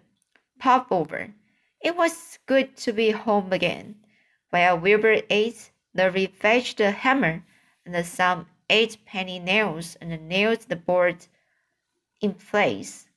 pop 0.59 0.91
over. 0.91 1.33
It 1.81 1.97
was 1.97 2.39
good 2.47 2.77
to 2.79 2.93
be 2.93 3.11
home 3.11 3.53
again. 3.53 3.97
While 4.51 4.79
Wilbur 4.79 5.23
ate, 5.31 5.71
Lurvy 5.97 6.27
fetched 6.27 6.81
a 6.81 6.91
hammer 6.91 7.45
and 7.87 8.07
some 8.07 8.47
eight 8.69 8.99
penny 9.07 9.39
nails 9.39 9.97
and 10.01 10.29
nailed 10.29 10.61
the 10.61 10.77
board 10.77 11.27
in 12.21 12.35
place. 12.35 13.09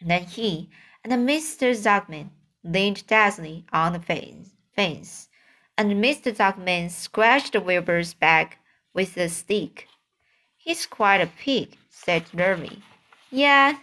Then 0.00 0.24
he 0.24 0.70
and 1.04 1.12
Mr. 1.28 1.74
Zuckerman 1.74 2.30
leaned 2.64 3.06
dazzling 3.06 3.64
on 3.72 3.92
the 3.92 4.00
fence, 4.00 5.28
and 5.76 5.92
Mr. 5.92 6.34
Zuckerman 6.34 6.90
scratched 6.90 7.54
Wilbur's 7.54 8.14
back 8.14 8.58
with 8.94 9.16
a 9.16 9.28
stick. 9.28 9.86
He's 10.56 10.86
quite 10.86 11.20
a 11.20 11.26
pig, 11.26 11.76
said 11.88 12.24
Lurvy. 12.32 12.82
Yeah, 13.30 13.78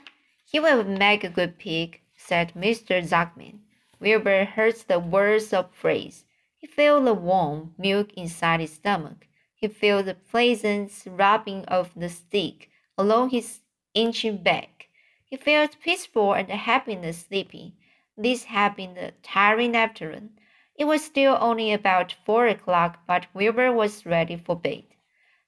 he 0.55 0.59
will 0.61 0.85
make 0.85 1.21
a 1.21 1.29
good 1.29 1.59
pig, 1.59 1.99
said 2.15 2.53
Mr. 2.53 3.05
Zuckerman. 3.05 3.59
Wilbur 3.99 4.45
heard 4.45 4.75
the 4.87 4.97
words 4.97 5.51
of 5.51 5.69
praise. 5.73 6.23
He 6.57 6.65
felt 6.65 7.03
the 7.03 7.13
warm 7.13 7.75
milk 7.77 8.13
inside 8.13 8.61
his 8.61 8.71
stomach. 8.71 9.27
He 9.53 9.67
felt 9.67 10.05
the 10.05 10.13
pleasant 10.13 10.93
rubbing 11.05 11.65
of 11.65 11.91
the 11.93 12.07
stick 12.07 12.69
along 12.97 13.31
his 13.31 13.63
inching 13.93 14.37
back. 14.37 14.87
He 15.25 15.35
felt 15.35 15.81
peaceful 15.81 16.31
and 16.31 16.49
happy 16.49 16.93
and 16.93 17.13
sleepy. 17.13 17.73
This 18.15 18.45
had 18.45 18.77
been 18.77 18.97
a 18.97 19.11
tiring 19.23 19.75
afternoon. 19.75 20.39
It 20.77 20.85
was 20.85 21.03
still 21.03 21.37
only 21.41 21.73
about 21.73 22.15
four 22.25 22.47
o'clock, 22.47 22.99
but 23.05 23.27
Wilbur 23.33 23.73
was 23.73 24.05
ready 24.05 24.37
for 24.37 24.55
bed. 24.55 24.85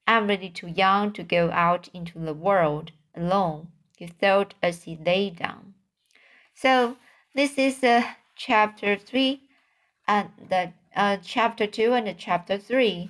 I'm 0.05 0.27
really 0.27 0.49
too 0.49 0.67
young 0.67 1.13
to 1.13 1.23
go 1.23 1.49
out 1.51 1.87
into 1.93 2.19
the 2.19 2.33
world 2.33 2.91
alone, 3.15 3.69
he 3.97 4.07
thought 4.07 4.53
as 4.63 4.83
he 4.83 4.95
lay 4.95 5.29
down. 5.29 5.73
So 6.53 6.97
this 7.35 7.57
is 7.57 7.83
uh, 7.83 8.03
chapter 8.35 8.95
three, 8.95 9.41
and 10.07 10.29
the 10.49 10.71
uh, 10.95 11.17
chapter 11.23 11.67
2 11.67 11.93
and 11.93 12.07
the 12.07 12.13
chapter 12.13 12.57
3. 12.57 13.09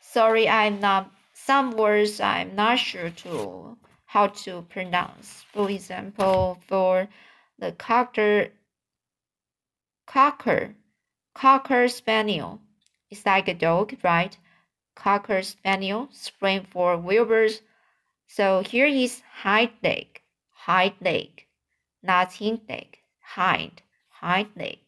Sorry, 0.00 0.48
I'm 0.48 0.80
not, 0.80 1.10
some 1.32 1.70
words 1.72 2.20
I'm 2.20 2.54
not 2.54 2.78
sure 2.78 3.10
to 3.10 3.78
how 4.04 4.28
to 4.44 4.62
pronounce. 4.68 5.44
For 5.52 5.70
example, 5.70 6.58
for 6.66 7.08
the 7.58 7.72
cocker, 7.72 8.48
cocker, 10.06 10.74
cocker 11.34 11.88
spaniel. 11.88 12.60
It's 13.10 13.24
like 13.24 13.48
a 13.48 13.54
dog, 13.54 13.96
right? 14.02 14.36
Cocker 14.94 15.42
spaniel, 15.42 16.08
spring 16.12 16.66
for 16.70 16.96
Wilbur's. 16.96 17.62
So 18.26 18.62
here 18.62 18.86
is 18.86 19.22
hind 19.42 19.72
leg, 19.82 20.20
hind 20.52 20.94
leg, 21.00 21.46
not 22.02 22.34
hind 22.34 22.60
leg, 22.68 22.98
hind, 23.20 23.82
hind 24.10 24.50
leg. 24.56 24.78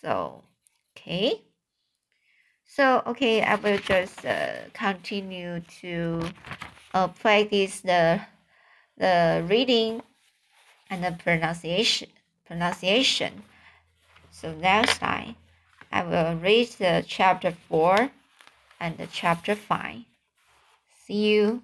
So 0.00 0.44
Okay. 0.96 1.42
So, 2.64 3.02
okay, 3.06 3.42
I 3.42 3.56
will 3.56 3.78
just 3.78 4.24
uh, 4.24 4.68
continue 4.72 5.60
to 5.80 6.22
uh, 6.94 7.08
practice 7.08 7.80
the, 7.80 8.20
the 8.96 9.44
reading 9.48 10.02
and 10.88 11.04
the 11.04 11.12
pronunciation. 11.12 12.08
pronunciation. 12.46 13.42
So 14.30 14.54
next 14.54 14.98
time, 14.98 15.36
I 15.90 16.02
will 16.04 16.36
read 16.36 16.68
the 16.78 17.04
chapter 17.06 17.50
4 17.68 18.10
and 18.80 18.96
the 18.96 19.06
chapter 19.06 19.54
5. 19.54 19.96
See 21.04 21.14
you. 21.14 21.62